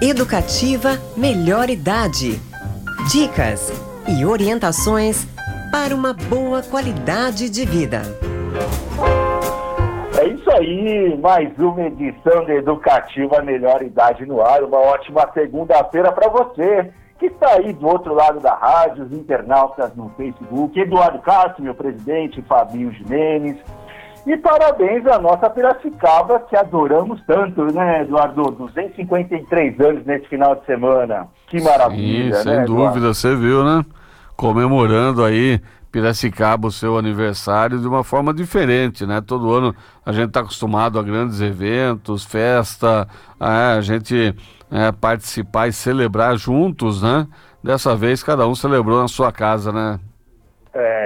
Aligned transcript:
Educativa 0.00 0.90
Melhor 1.16 1.68
Idade. 1.68 2.40
Dicas 3.10 3.72
e 4.06 4.24
orientações 4.24 5.26
para 5.72 5.92
uma 5.92 6.12
boa 6.12 6.62
qualidade 6.62 7.50
de 7.50 7.66
vida. 7.66 8.02
É 10.16 10.28
isso 10.28 10.48
aí, 10.52 11.18
mais 11.18 11.52
uma 11.58 11.82
edição 11.82 12.44
de 12.44 12.52
Educativa 12.52 13.42
Melhor 13.42 13.82
Idade 13.82 14.24
no 14.24 14.40
ar. 14.40 14.62
Uma 14.62 14.78
ótima 14.78 15.28
segunda-feira 15.34 16.12
para 16.12 16.28
você 16.28 16.92
que 17.18 17.26
está 17.26 17.54
aí 17.54 17.72
do 17.72 17.88
outro 17.88 18.14
lado 18.14 18.38
da 18.38 18.54
rádio, 18.54 19.02
os 19.02 19.12
internautas 19.12 19.96
no 19.96 20.10
Facebook, 20.10 20.78
Eduardo 20.78 21.18
Castro, 21.18 21.64
meu 21.64 21.74
presidente, 21.74 22.40
Fabinho 22.42 22.92
Jimenez. 22.92 23.56
E 24.28 24.36
parabéns 24.36 25.06
à 25.06 25.18
nossa 25.18 25.48
Piracicaba, 25.48 26.40
que 26.40 26.54
adoramos 26.54 27.18
tanto, 27.26 27.64
né, 27.72 28.02
Eduardo? 28.02 28.50
253 28.50 29.80
anos 29.80 30.04
nesse 30.04 30.28
final 30.28 30.54
de 30.54 30.66
semana. 30.66 31.26
Que 31.46 31.58
maravilha, 31.62 32.36
Sim, 32.36 32.42
sem 32.42 32.56
né, 32.56 32.64
dúvida, 32.66 33.14
você 33.14 33.34
viu, 33.34 33.64
né? 33.64 33.82
Comemorando 34.36 35.24
aí 35.24 35.58
Piracicaba 35.90 36.68
o 36.68 36.70
seu 36.70 36.98
aniversário 36.98 37.78
de 37.78 37.88
uma 37.88 38.04
forma 38.04 38.34
diferente, 38.34 39.06
né? 39.06 39.22
Todo 39.22 39.50
ano 39.50 39.74
a 40.04 40.12
gente 40.12 40.28
está 40.28 40.40
acostumado 40.40 40.98
a 40.98 41.02
grandes 41.02 41.40
eventos, 41.40 42.26
festa, 42.26 43.08
é, 43.40 43.78
a 43.78 43.80
gente 43.80 44.34
é, 44.70 44.92
participar 44.92 45.68
e 45.68 45.72
celebrar 45.72 46.36
juntos, 46.36 47.00
né? 47.00 47.26
Dessa 47.64 47.96
vez 47.96 48.22
cada 48.22 48.46
um 48.46 48.54
celebrou 48.54 49.00
na 49.00 49.08
sua 49.08 49.32
casa, 49.32 49.72
né? 49.72 49.98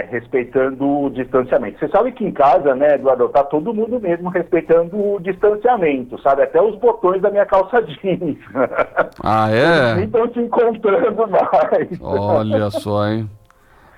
É, 0.02 0.06
respeitando 0.10 0.84
o 1.04 1.10
distanciamento. 1.10 1.78
Você 1.78 1.88
sabe 1.88 2.12
que 2.12 2.24
em 2.24 2.32
casa, 2.32 2.74
né, 2.74 2.94
Eduardo, 2.94 3.28
tá 3.28 3.44
todo 3.44 3.72
mundo 3.72 4.00
mesmo 4.00 4.28
respeitando 4.30 4.96
o 4.96 5.20
distanciamento, 5.20 6.20
sabe? 6.22 6.42
Até 6.42 6.60
os 6.60 6.74
botões 6.76 7.22
da 7.22 7.30
minha 7.30 7.46
calça 7.46 7.82
jeans. 8.02 8.38
Ah, 9.22 9.50
é? 9.50 9.94
Nem 9.94 10.04
estão 10.04 10.32
se 10.32 10.40
encontrando 10.40 11.26
mais. 11.28 12.00
Olha 12.00 12.70
só, 12.70 13.06
hein? 13.08 13.30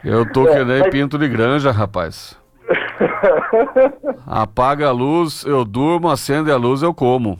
Eu 0.04 0.30
tô 0.30 0.44
que 0.46 0.64
nem 0.64 0.80
mas- 0.80 0.90
pinto 0.90 1.18
de 1.18 1.28
granja, 1.28 1.70
rapaz. 1.70 2.38
Apaga 4.26 4.88
a 4.88 4.92
luz, 4.92 5.44
eu 5.46 5.64
durmo, 5.64 6.10
acende 6.10 6.50
a 6.50 6.56
luz, 6.56 6.82
eu 6.82 6.92
como. 6.92 7.38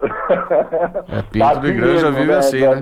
É 1.08 1.22
pinto 1.22 1.60
de 1.60 1.72
granja 1.72 2.10
vive 2.10 2.32
assim, 2.34 2.60
né? 2.60 2.78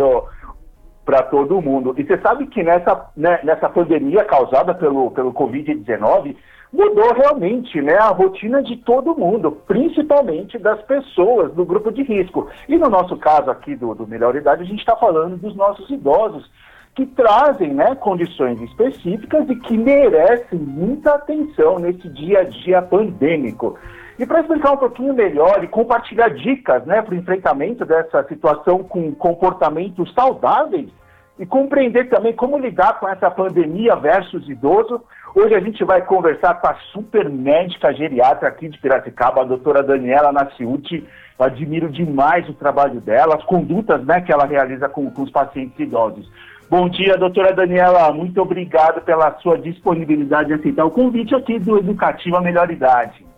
Para 1.05 1.23
todo 1.23 1.61
mundo. 1.61 1.95
E 1.99 2.05
você 2.05 2.17
sabe 2.19 2.47
que 2.47 2.63
nessa, 2.63 3.11
né, 3.17 3.41
nessa 3.43 3.69
pandemia 3.69 4.25
causada 4.25 4.73
pelo, 4.75 5.11
pelo 5.11 5.33
Covid-19, 5.33 6.37
mudou 6.73 7.13
realmente 7.13 7.83
né, 7.83 7.97
a 7.97 8.09
rotina 8.09 8.63
de 8.63 8.77
todo 8.79 9.17
mundo, 9.17 9.53
principalmente 9.67 10.59
das 10.59 10.81
pessoas 10.83 11.53
do 11.53 11.65
grupo 11.65 11.93
de 11.93 12.03
risco. 12.03 12.49
E 12.69 12.79
no 12.79 12.89
nosso 12.89 13.17
caso 13.17 13.51
aqui 13.51 13.77
do, 13.77 13.95
do 13.95 14.07
Melhor 14.07 14.35
Idade, 14.35 14.63
a 14.63 14.67
gente 14.67 14.81
está 14.81 14.97
falando 14.97 15.37
dos 15.37 15.55
nossos 15.55 15.91
idosos, 15.91 16.51
que 16.95 17.07
trazem 17.07 17.73
né, 17.73 17.95
condições 17.95 18.61
específicas 18.61 19.49
e 19.49 19.57
que 19.57 19.77
merecem 19.77 20.59
muita 20.59 21.15
atenção 21.15 21.79
nesse 21.79 22.09
dia 22.09 22.41
a 22.41 22.45
dia 22.45 22.83
pandêmico. 22.83 23.79
E 24.19 24.27
para 24.27 24.41
explicar 24.41 24.73
um 24.73 24.77
pouquinho 24.77 25.15
melhor 25.15 25.65
e 25.65 25.69
compartilhar 25.69 26.29
dicas 26.29 26.85
né, 26.85 27.01
para 27.01 27.15
o 27.15 27.19
enfrentamento 27.19 27.85
dessa 27.85 28.23
situação 28.25 28.83
com 28.85 29.13
comportamentos 29.15 30.13
saudáveis 30.13 30.91
e 31.39 31.47
compreender 31.47 32.09
também 32.09 32.35
como 32.35 32.59
lidar 32.59 33.01
com 33.01 33.09
essa 33.09 33.31
pandemia 33.31 33.97
versus 33.97 34.49
idoso, 34.49 35.03
hoje 35.35 35.55
a 35.55 35.61
gente 35.61 35.83
vai 35.83 36.03
conversar 36.03 36.55
com 36.61 36.69
a 36.69 36.75
super 36.93 37.29
médica 37.29 37.93
geriatra 37.93 38.49
aqui 38.49 38.69
de 38.69 38.79
Piracicaba, 38.79 39.41
a 39.41 39.45
doutora 39.45 39.83
Daniela 39.83 40.31
Naciuti. 40.31 41.07
Eu 41.39 41.47
admiro 41.47 41.89
demais 41.89 42.47
o 42.49 42.55
trabalho 42.55 43.01
dela, 43.01 43.37
as 43.37 43.45
condutas 43.45 44.05
né, 44.05 44.21
que 44.21 44.31
ela 44.31 44.45
realiza 44.45 44.89
com, 44.89 45.11
com 45.11 45.23
os 45.23 45.31
pacientes 45.31 45.79
idosos. 45.81 46.31
Bom 46.69 46.89
dia, 46.89 47.17
doutora 47.17 47.53
Daniela. 47.53 48.13
Muito 48.13 48.41
obrigado 48.41 49.03
pela 49.03 49.33
sua 49.41 49.59
disponibilidade 49.59 50.49
de 50.49 50.55
aceitar 50.55 50.85
o 50.85 50.91
convite 50.91 51.35
aqui 51.35 51.59
do 51.59 51.79
Educativa 51.79 52.41
Melhor 52.41 52.71
Idade. 52.71 53.32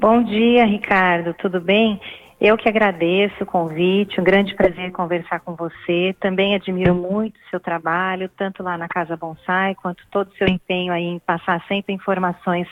Bom 0.00 0.22
dia, 0.22 0.64
Ricardo. 0.64 1.34
Tudo 1.34 1.60
bem? 1.60 2.00
Eu 2.40 2.56
que 2.56 2.68
agradeço 2.68 3.42
o 3.42 3.46
convite, 3.46 4.20
um 4.20 4.24
grande 4.24 4.54
prazer 4.54 4.92
conversar 4.92 5.40
com 5.40 5.56
você. 5.56 6.14
Também 6.20 6.54
admiro 6.54 6.94
muito 6.94 7.34
o 7.34 7.50
seu 7.50 7.58
trabalho, 7.58 8.30
tanto 8.36 8.62
lá 8.62 8.78
na 8.78 8.86
Casa 8.86 9.16
Bonsai, 9.16 9.74
quanto 9.74 10.04
todo 10.08 10.28
o 10.28 10.36
seu 10.36 10.46
empenho 10.46 10.92
aí 10.92 11.02
em 11.02 11.18
passar 11.18 11.60
sempre 11.66 11.92
informações 11.92 12.68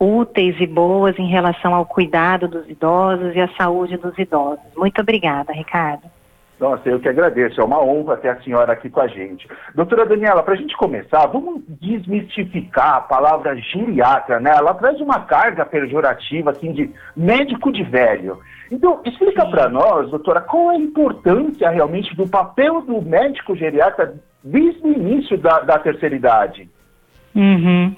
úteis 0.00 0.60
e 0.60 0.66
boas 0.66 1.16
em 1.16 1.28
relação 1.28 1.72
ao 1.72 1.86
cuidado 1.86 2.48
dos 2.48 2.68
idosos 2.68 3.36
e 3.36 3.40
à 3.40 3.48
saúde 3.56 3.96
dos 3.96 4.18
idosos. 4.18 4.64
Muito 4.76 5.00
obrigada, 5.00 5.52
Ricardo. 5.52 6.10
Nossa, 6.58 6.88
eu 6.88 7.00
que 7.00 7.08
agradeço. 7.08 7.60
É 7.60 7.64
uma 7.64 7.82
honra 7.82 8.16
ter 8.16 8.28
a 8.28 8.40
senhora 8.42 8.72
aqui 8.72 8.88
com 8.88 9.00
a 9.00 9.08
gente. 9.08 9.46
Doutora 9.74 10.06
Daniela, 10.06 10.42
para 10.42 10.54
a 10.54 10.56
gente 10.56 10.76
começar, 10.76 11.26
vamos 11.26 11.62
desmistificar 11.80 12.94
a 12.94 13.00
palavra 13.00 13.56
geriatra, 13.56 14.38
né? 14.38 14.52
Ela 14.56 14.74
traz 14.74 15.00
uma 15.00 15.20
carga 15.20 15.66
pejorativa, 15.66 16.50
assim, 16.50 16.72
de 16.72 16.90
médico 17.16 17.72
de 17.72 17.82
velho. 17.82 18.38
Então, 18.70 19.00
explica 19.04 19.44
para 19.46 19.68
nós, 19.68 20.10
doutora, 20.10 20.40
qual 20.40 20.70
é 20.70 20.76
a 20.76 20.78
importância 20.78 21.68
realmente 21.70 22.14
do 22.16 22.28
papel 22.28 22.80
do 22.82 23.02
médico 23.02 23.56
geriatra 23.56 24.14
desde 24.42 24.80
o 24.86 24.92
início 24.92 25.36
da, 25.36 25.60
da 25.60 25.78
terceira 25.78 26.14
idade? 26.14 26.68
Uhum. 27.34 27.94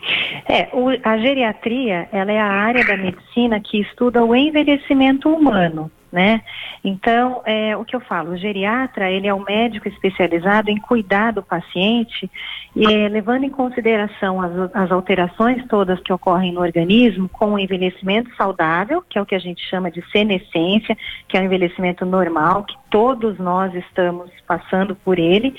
É, 0.49 0.69
o, 0.73 0.89
a 1.05 1.19
geriatria, 1.19 2.09
ela 2.11 2.33
é 2.33 2.41
a 2.41 2.51
área 2.51 2.85
da 2.85 2.97
medicina 2.97 3.61
que 3.61 3.81
estuda 3.81 4.25
o 4.25 4.35
envelhecimento 4.35 5.29
humano, 5.29 5.91
né? 6.11 6.43
Então, 6.85 7.43
é, 7.45 7.77
o 7.77 7.85
que 7.85 7.95
eu 7.95 8.01
falo, 8.01 8.33
o 8.33 8.37
geriatra, 8.37 9.11
ele 9.11 9.27
é 9.27 9.35
o 9.35 9.45
médico 9.45 9.89
especializado 9.89 10.71
em 10.71 10.79
cuidar 10.79 11.33
do 11.33 11.43
paciente 11.43 12.31
e 12.75 12.87
é, 12.87 13.09
levando 13.09 13.45
em 13.45 13.51
consideração 13.51 14.41
as, 14.41 14.75
as 14.75 14.93
alterações 14.93 15.67
todas 15.67 16.01
que 16.01 16.13
ocorrem 16.13 16.53
no 16.53 16.61
organismo 16.61 17.29
com 17.29 17.55
o 17.55 17.59
envelhecimento 17.59 18.35
saudável, 18.37 19.03
que 19.09 19.19
é 19.19 19.23
o 19.23 19.27
que 19.27 19.35
a 19.35 19.39
gente 19.39 19.63
chama 19.69 19.91
de 19.91 20.03
senescência, 20.11 20.97
que 21.29 21.37
é 21.37 21.41
o 21.41 21.45
envelhecimento 21.45 22.05
normal, 22.05 22.65
que 22.65 22.77
todos 22.91 23.39
nós 23.39 23.75
estamos 23.75 24.31
passando 24.47 24.95
por 24.95 25.19
ele, 25.19 25.55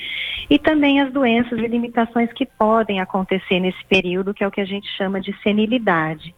e 0.48 0.58
também 0.58 1.00
as 1.00 1.12
doenças 1.12 1.58
e 1.58 1.66
limitações 1.66 2.32
que 2.32 2.46
podem 2.46 3.00
acontecer 3.00 3.60
nesse 3.60 3.84
período, 3.84 4.32
que 4.32 4.42
é 4.42 4.46
o 4.46 4.50
que 4.50 4.60
a 4.60 4.64
gente 4.64 4.88
chama 4.96 5.20
de 5.20 5.36
senilidade. 5.42 6.34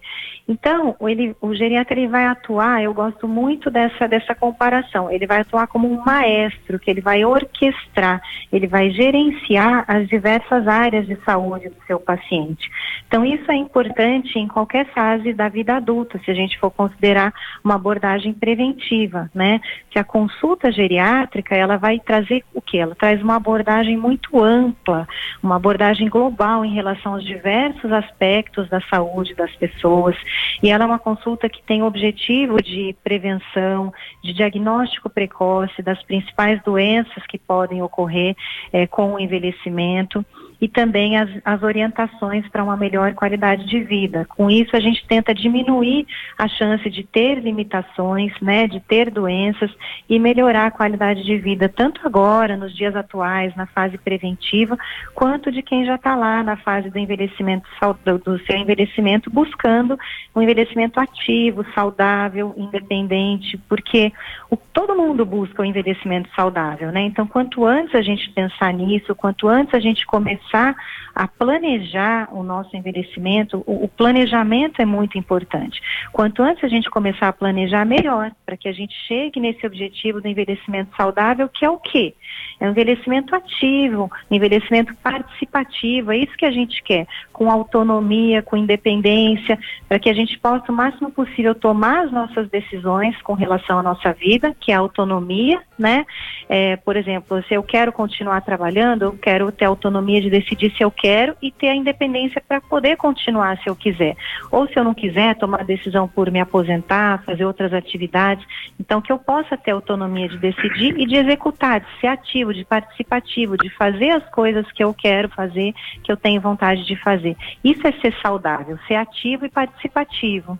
Então, 0.48 0.96
ele, 1.02 1.36
o 1.40 1.54
geriatra 1.54 1.98
ele 1.98 2.08
vai 2.08 2.26
atuar, 2.26 2.82
eu 2.82 2.92
gosto 2.92 3.28
muito 3.28 3.70
dessa, 3.70 3.99
dessa 4.06 4.34
comparação, 4.34 5.10
ele 5.10 5.26
vai 5.26 5.40
atuar 5.40 5.66
como 5.66 5.90
um 5.90 6.02
maestro, 6.04 6.78
que 6.78 6.90
ele 6.90 7.00
vai 7.00 7.24
orquestrar, 7.24 8.20
ele 8.52 8.66
vai 8.66 8.90
gerenciar 8.90 9.84
as 9.86 10.08
diversas 10.08 10.66
áreas 10.66 11.06
de 11.06 11.16
saúde 11.24 11.68
do 11.68 11.76
seu 11.86 11.98
paciente. 11.98 12.70
Então, 13.06 13.24
isso 13.24 13.50
é 13.50 13.56
importante 13.56 14.38
em 14.38 14.46
qualquer 14.46 14.86
fase 14.92 15.32
da 15.32 15.48
vida 15.48 15.76
adulta, 15.76 16.20
se 16.24 16.30
a 16.30 16.34
gente 16.34 16.58
for 16.58 16.70
considerar 16.70 17.32
uma 17.64 17.74
abordagem 17.74 18.32
preventiva, 18.32 19.30
né? 19.34 19.60
Que 19.90 19.98
a 19.98 20.04
consulta 20.04 20.70
geriátrica, 20.70 21.56
ela 21.56 21.76
vai 21.76 21.98
trazer 21.98 22.44
o 22.54 22.60
que? 22.60 22.78
Ela 22.78 22.94
traz 22.94 23.22
uma 23.22 23.36
abordagem 23.36 23.96
muito 23.96 24.42
ampla, 24.42 25.06
uma 25.42 25.56
abordagem 25.56 26.08
global 26.08 26.64
em 26.64 26.74
relação 26.74 27.14
aos 27.14 27.24
diversos 27.24 27.92
aspectos 27.92 28.68
da 28.68 28.80
saúde 28.82 29.34
das 29.34 29.54
pessoas. 29.56 30.16
E 30.62 30.70
ela 30.70 30.84
é 30.84 30.86
uma 30.86 30.98
consulta 30.98 31.48
que 31.48 31.62
tem 31.62 31.82
o 31.82 31.86
objetivo 31.86 32.62
de 32.62 32.94
prevenção, 33.02 33.89
de 34.22 34.32
diagnóstico 34.32 35.08
precoce 35.10 35.82
das 35.82 36.02
principais 36.02 36.62
doenças 36.62 37.26
que 37.26 37.38
podem 37.38 37.82
ocorrer 37.82 38.36
eh, 38.72 38.86
com 38.86 39.14
o 39.14 39.20
envelhecimento 39.20 40.24
e 40.60 40.68
também 40.68 41.16
as, 41.16 41.30
as 41.44 41.62
orientações 41.62 42.46
para 42.48 42.62
uma 42.62 42.76
melhor 42.76 43.14
qualidade 43.14 43.64
de 43.66 43.80
vida. 43.80 44.26
Com 44.28 44.50
isso, 44.50 44.76
a 44.76 44.80
gente 44.80 45.06
tenta 45.06 45.34
diminuir 45.34 46.06
a 46.36 46.46
chance 46.46 46.88
de 46.90 47.02
ter 47.02 47.40
limitações, 47.40 48.32
né, 48.42 48.66
de 48.66 48.78
ter 48.80 49.10
doenças 49.10 49.70
e 50.08 50.18
melhorar 50.18 50.66
a 50.66 50.70
qualidade 50.70 51.24
de 51.24 51.38
vida, 51.38 51.68
tanto 51.68 52.06
agora, 52.06 52.56
nos 52.56 52.76
dias 52.76 52.94
atuais, 52.94 53.54
na 53.56 53.66
fase 53.66 53.96
preventiva, 53.96 54.78
quanto 55.14 55.50
de 55.50 55.62
quem 55.62 55.86
já 55.86 55.94
está 55.94 56.14
lá 56.14 56.42
na 56.42 56.56
fase 56.56 56.90
do 56.90 56.98
envelhecimento, 56.98 57.66
do, 58.04 58.18
do 58.18 58.38
seu 58.44 58.56
envelhecimento, 58.56 59.30
buscando 59.30 59.98
um 60.34 60.42
envelhecimento 60.42 61.00
ativo, 61.00 61.64
saudável, 61.74 62.52
independente, 62.56 63.56
porque 63.68 64.12
o, 64.50 64.56
todo 64.56 64.94
mundo 64.94 65.24
busca 65.24 65.62
o 65.62 65.64
envelhecimento 65.64 66.28
saudável, 66.34 66.92
né? 66.92 67.00
Então, 67.02 67.26
quanto 67.26 67.64
antes 67.64 67.94
a 67.94 68.02
gente 68.02 68.28
pensar 68.30 68.72
nisso, 68.74 69.14
quanto 69.14 69.48
antes 69.48 69.74
a 69.74 69.80
gente 69.80 70.04
começar 70.06 70.49
começar 70.50 70.74
a 71.14 71.26
planejar 71.26 72.28
o 72.32 72.42
nosso 72.42 72.76
envelhecimento, 72.76 73.62
o, 73.66 73.84
o 73.84 73.88
planejamento 73.88 74.80
é 74.80 74.84
muito 74.84 75.18
importante. 75.18 75.80
Quanto 76.12 76.42
antes 76.42 76.62
a 76.64 76.68
gente 76.68 76.88
começar 76.90 77.28
a 77.28 77.32
planejar, 77.32 77.84
melhor, 77.84 78.30
para 78.44 78.56
que 78.56 78.68
a 78.68 78.72
gente 78.72 78.94
chegue 79.06 79.40
nesse 79.40 79.66
objetivo 79.66 80.20
do 80.20 80.28
envelhecimento 80.28 80.94
saudável, 80.96 81.48
que 81.48 81.64
é 81.64 81.70
o 81.70 81.78
quê? 81.78 82.14
É 82.60 82.66
um 82.66 82.70
envelhecimento 82.70 83.34
ativo, 83.34 84.10
envelhecimento 84.30 84.94
participativo, 84.96 86.12
é 86.12 86.18
isso 86.18 86.36
que 86.36 86.46
a 86.46 86.50
gente 86.50 86.82
quer, 86.82 87.06
com 87.32 87.50
autonomia, 87.50 88.42
com 88.42 88.56
independência, 88.56 89.58
para 89.88 89.98
que 89.98 90.08
a 90.08 90.14
gente 90.14 90.38
possa 90.38 90.70
o 90.70 90.74
máximo 90.74 91.10
possível 91.10 91.54
tomar 91.54 92.04
as 92.04 92.12
nossas 92.12 92.48
decisões 92.48 93.20
com 93.22 93.34
relação 93.34 93.78
à 93.78 93.82
nossa 93.82 94.12
vida, 94.12 94.54
que 94.60 94.72
é 94.72 94.74
a 94.74 94.78
autonomia, 94.78 95.60
né? 95.78 96.06
É, 96.48 96.76
por 96.76 96.96
exemplo, 96.96 97.42
se 97.44 97.54
eu 97.54 97.62
quero 97.62 97.92
continuar 97.92 98.40
trabalhando, 98.42 99.02
eu 99.02 99.12
quero 99.12 99.50
ter 99.50 99.64
autonomia 99.64 100.20
de 100.20 100.30
decidir 100.40 100.72
se 100.76 100.82
eu 100.82 100.90
quero 100.90 101.36
e 101.40 101.50
ter 101.50 101.68
a 101.68 101.74
independência 101.74 102.42
para 102.46 102.60
poder 102.60 102.96
continuar 102.96 103.58
se 103.58 103.68
eu 103.68 103.76
quiser. 103.76 104.16
Ou 104.50 104.66
se 104.66 104.78
eu 104.78 104.84
não 104.84 104.94
quiser, 104.94 105.36
tomar 105.36 105.60
a 105.60 105.64
decisão 105.64 106.08
por 106.08 106.30
me 106.30 106.40
aposentar, 106.40 107.22
fazer 107.24 107.44
outras 107.44 107.72
atividades. 107.72 108.44
Então, 108.78 109.00
que 109.00 109.12
eu 109.12 109.18
possa 109.18 109.56
ter 109.56 109.70
autonomia 109.70 110.28
de 110.28 110.38
decidir 110.38 110.98
e 110.98 111.06
de 111.06 111.16
executar, 111.16 111.80
de 111.80 112.00
ser 112.00 112.08
ativo, 112.08 112.52
de 112.52 112.64
participativo, 112.64 113.56
de 113.56 113.68
fazer 113.70 114.10
as 114.10 114.28
coisas 114.30 114.70
que 114.72 114.82
eu 114.82 114.94
quero 114.94 115.28
fazer, 115.28 115.74
que 116.02 116.10
eu 116.10 116.16
tenho 116.16 116.40
vontade 116.40 116.84
de 116.84 116.96
fazer. 116.96 117.36
Isso 117.62 117.86
é 117.86 117.92
ser 117.92 118.14
saudável, 118.22 118.78
ser 118.88 118.94
ativo 118.94 119.46
e 119.46 119.50
participativo. 119.50 120.58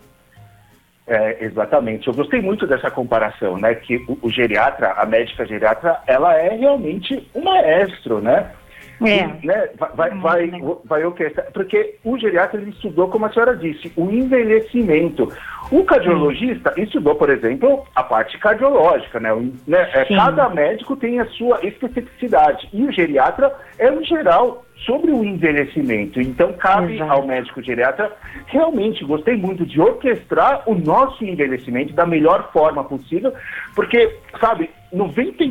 É, 1.07 1.45
exatamente. 1.45 2.07
Eu 2.07 2.15
gostei 2.15 2.41
muito 2.41 2.69
dessa 2.69 2.89
comparação, 2.89 3.57
né? 3.57 3.75
Que 3.75 3.97
o, 4.07 4.17
o, 4.23 4.31
geriatra, 4.31 4.93
a 4.93 5.05
médica 5.05 5.45
geriatra, 5.45 5.99
ela 6.07 6.37
é 6.37 6.57
realmente 6.57 7.29
um 7.35 7.43
maestro, 7.43 8.21
né? 8.21 8.53
É. 9.03 9.27
Né? 9.43 9.69
Vai, 9.79 9.91
vai, 9.95 10.11
vai, 10.19 10.51
vai 10.85 11.05
orquestrar. 11.05 11.51
Porque 11.53 11.97
o 12.05 12.19
geriatra 12.19 12.61
ele 12.61 12.71
estudou, 12.71 13.09
como 13.09 13.27
a 13.27 13.33
senhora 13.33 13.57
disse, 13.57 13.93
o 13.97 14.11
envelhecimento. 14.11 15.33
O 15.71 15.85
cardiologista 15.85 16.75
hum. 16.77 16.83
estudou, 16.83 17.15
por 17.15 17.31
exemplo, 17.31 17.85
a 17.95 18.03
parte 18.03 18.39
cardiológica, 18.39 19.21
né? 19.21 19.31
né? 19.67 19.89
É, 19.93 20.05
cada 20.05 20.49
médico 20.49 20.97
tem 20.97 21.21
a 21.21 21.27
sua 21.27 21.61
especificidade. 21.63 22.69
E 22.73 22.85
o 22.85 22.93
geriatra 22.93 23.55
é, 23.79 23.91
no 23.91 24.05
geral, 24.05 24.65
sobre 24.85 25.11
o 25.11 25.25
envelhecimento. 25.25 26.21
Então, 26.21 26.53
cabe 26.55 26.97
Exato. 26.97 27.13
ao 27.13 27.27
médico 27.27 27.63
geriatra, 27.63 28.11
realmente, 28.47 29.05
gostei 29.05 29.37
muito 29.37 29.65
de 29.65 29.81
orquestrar 29.81 30.63
o 30.67 30.75
nosso 30.75 31.25
envelhecimento 31.25 31.93
da 31.93 32.07
melhor 32.07 32.51
forma 32.53 32.83
possível, 32.85 33.33
porque, 33.75 34.17
sabe, 34.41 34.71
90, 34.93 35.45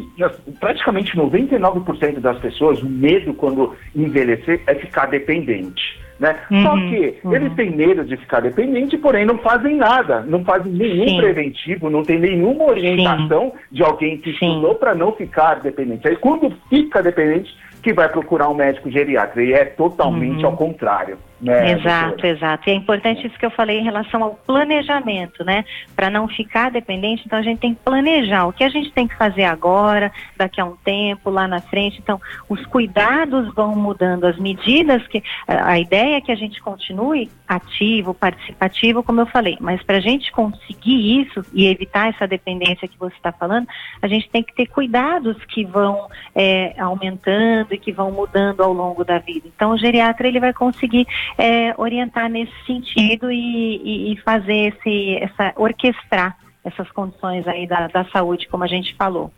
praticamente 0.60 1.16
99% 1.16 2.20
das 2.20 2.38
pessoas, 2.40 2.82
o 2.82 2.90
medo 2.90 3.34
quando 3.34 3.76
envelhecer 3.96 4.62
é 4.68 4.76
ficar 4.76 5.08
dependente. 5.08 6.00
Né? 6.20 6.36
Uhum, 6.52 6.64
Só 6.64 6.74
que 6.76 7.18
uhum. 7.24 7.34
eles 7.34 7.54
têm 7.54 7.72
medo 7.72 8.04
de 8.04 8.18
ficar 8.18 8.42
dependente, 8.42 8.98
porém 8.98 9.26
não 9.26 9.38
fazem 9.38 9.78
nada, 9.78 10.22
não 10.22 10.44
fazem 10.44 10.74
nenhum 10.74 11.08
Sim. 11.08 11.18
preventivo, 11.18 11.90
não 11.90 12.04
tem 12.04 12.20
nenhuma 12.20 12.66
orientação 12.66 13.52
Sim. 13.52 13.58
de 13.72 13.84
alguém 13.84 14.18
que 14.18 14.32
estudou 14.32 14.76
para 14.76 14.94
não 14.94 15.14
ficar 15.14 15.62
dependente. 15.62 16.06
Aí 16.06 16.18
quando 16.18 16.54
fica 16.70 17.02
dependente, 17.02 17.56
que 17.82 17.94
vai 17.94 18.10
procurar 18.10 18.50
um 18.50 18.54
médico 18.54 18.92
geriatra, 18.92 19.42
e 19.42 19.54
é 19.54 19.64
totalmente 19.64 20.42
uhum. 20.42 20.48
ao 20.48 20.58
contrário. 20.58 21.18
Né, 21.42 21.72
exato, 21.72 22.10
doutora? 22.10 22.28
exato. 22.28 22.70
E 22.70 22.72
é 22.72 22.76
importante 22.76 23.26
isso 23.26 23.38
que 23.40 23.46
eu 23.46 23.52
falei 23.52 23.80
em 23.80 23.84
relação 23.84 24.22
ao 24.22 24.36
planejamento, 24.36 25.44
né? 25.44 25.64
Para 25.96 26.10
não 26.10 26.28
ficar 26.28 26.70
dependente, 26.70 27.24
então 27.26 27.40
a 27.40 27.42
gente 27.42 27.60
tem 27.60 27.74
que 27.74 27.82
planejar 27.82 28.46
o 28.46 28.54
que 28.54 28.64
a 28.64 28.70
gente 28.70 28.92
tem 28.92 29.08
que 29.08 29.16
fazer 29.16 29.46
agora, 29.46 30.12
daqui 30.36 30.60
a 30.60 30.66
um 30.66 30.76
tempo, 30.78 31.30
lá 31.30 31.48
na 31.48 31.62
frente. 31.62 32.00
Então, 32.00 32.20
os 32.50 32.66
cuidados 32.66 33.54
vão 33.54 33.76
mudando, 33.76 34.26
as 34.26 34.38
medidas 34.38 35.06
que. 35.08 35.24
A 35.48 35.80
ideia 35.80 36.18
é 36.18 36.22
que 36.22 36.32
a 36.32 36.36
gente 36.36 36.62
continue 36.62 37.30
ativo, 37.48 38.14
participativo, 38.14 39.02
como 39.02 39.22
eu 39.22 39.26
falei, 39.26 39.58
mas 39.60 39.82
para 39.82 39.98
a 39.98 40.02
gente 40.02 40.32
conseguir 40.32 41.22
isso 41.22 41.44
e 41.54 41.68
evitar 41.68 42.10
essa 42.10 42.28
dependência 42.28 42.88
que 42.88 43.00
você 43.00 43.16
está 43.16 43.32
falando, 43.32 43.68
a 44.02 44.08
gente 44.08 44.30
tem 44.30 44.44
que 44.44 44.54
ter 44.54 44.68
cuidados 44.68 45.36
que 45.46 45.66
vão 45.66 46.08
é, 46.36 46.76
aumentando 46.80 47.74
e 47.74 47.78
que 47.78 47.92
vão 47.92 48.12
mudando 48.12 48.62
ao 48.62 48.74
longo 48.74 49.04
da 49.04 49.18
vida. 49.18 49.48
Então, 49.48 49.72
o 49.72 49.78
geriatra 49.78 50.28
ele 50.28 50.40
vai 50.40 50.54
conseguir 50.54 51.08
é, 51.38 51.74
orientar 51.78 52.30
nesse 52.30 52.54
sentido 52.66 53.32
e, 53.32 53.78
e, 53.78 54.14
e, 54.14 54.18
fazer 54.22 54.74
esse, 54.74 55.18
essa, 55.18 55.54
orquestrar 55.56 56.38
essas 56.64 56.90
condições 56.92 57.48
aí 57.48 57.68
da, 57.68 57.88
da 57.88 58.06
saúde, 58.06 58.48
como 58.48 58.64
a 58.64 58.68
gente 58.68 58.96
falou. 58.96 59.32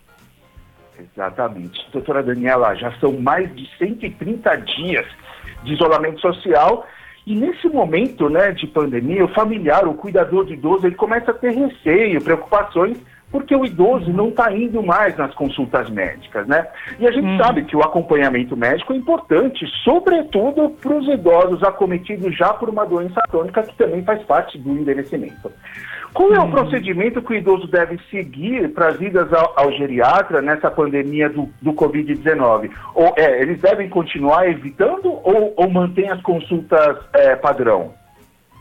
Exatamente. 0.99 1.87
Doutora 1.91 2.21
Daniela, 2.21 2.75
já 2.75 2.91
são 2.99 3.13
mais 3.19 3.53
de 3.55 3.69
130 3.77 4.55
dias 4.57 5.05
de 5.63 5.73
isolamento 5.73 6.19
social 6.19 6.85
e 7.25 7.35
nesse 7.35 7.67
momento 7.67 8.29
né, 8.29 8.51
de 8.51 8.65
pandemia, 8.67 9.23
o 9.23 9.33
familiar, 9.33 9.87
o 9.87 9.93
cuidador 9.93 10.45
de 10.45 10.53
idoso, 10.53 10.87
ele 10.87 10.95
começa 10.95 11.31
a 11.31 11.33
ter 11.33 11.51
receio, 11.51 12.21
preocupações 12.21 12.97
porque 13.31 13.55
o 13.55 13.65
idoso 13.65 14.11
não 14.11 14.29
está 14.29 14.51
indo 14.51 14.83
mais 14.83 15.15
nas 15.17 15.33
consultas 15.33 15.89
médicas, 15.89 16.45
né? 16.47 16.67
E 16.99 17.07
a 17.07 17.11
gente 17.11 17.25
uhum. 17.25 17.37
sabe 17.37 17.63
que 17.63 17.75
o 17.75 17.81
acompanhamento 17.81 18.57
médico 18.57 18.93
é 18.93 18.97
importante, 18.97 19.65
sobretudo 19.83 20.69
para 20.69 20.93
os 20.93 21.07
idosos 21.07 21.63
acometidos 21.63 22.37
já 22.37 22.53
por 22.53 22.69
uma 22.69 22.85
doença 22.85 23.21
crônica 23.29 23.63
que 23.63 23.75
também 23.75 24.03
faz 24.03 24.21
parte 24.23 24.57
do 24.57 24.71
envelhecimento. 24.71 25.51
Qual 26.13 26.33
é 26.33 26.39
o 26.39 26.43
uhum. 26.43 26.51
procedimento 26.51 27.21
que 27.21 27.33
o 27.33 27.35
idoso 27.35 27.67
deve 27.67 27.97
seguir 28.09 28.69
para 28.73 28.89
as 28.89 28.99
idas 28.99 29.31
ao, 29.31 29.53
ao, 29.55 29.71
geriatra 29.71 30.41
nessa 30.41 30.69
pandemia 30.69 31.29
do, 31.29 31.47
do 31.61 31.71
Covid-19? 31.71 32.69
Ou 32.93 33.13
é, 33.17 33.41
eles 33.41 33.61
devem 33.61 33.87
continuar 33.87 34.45
evitando 34.49 35.05
ou, 35.05 35.53
ou 35.55 35.69
mantém 35.69 36.09
as 36.09 36.21
consultas 36.21 36.97
é, 37.13 37.35
padrão? 37.37 37.93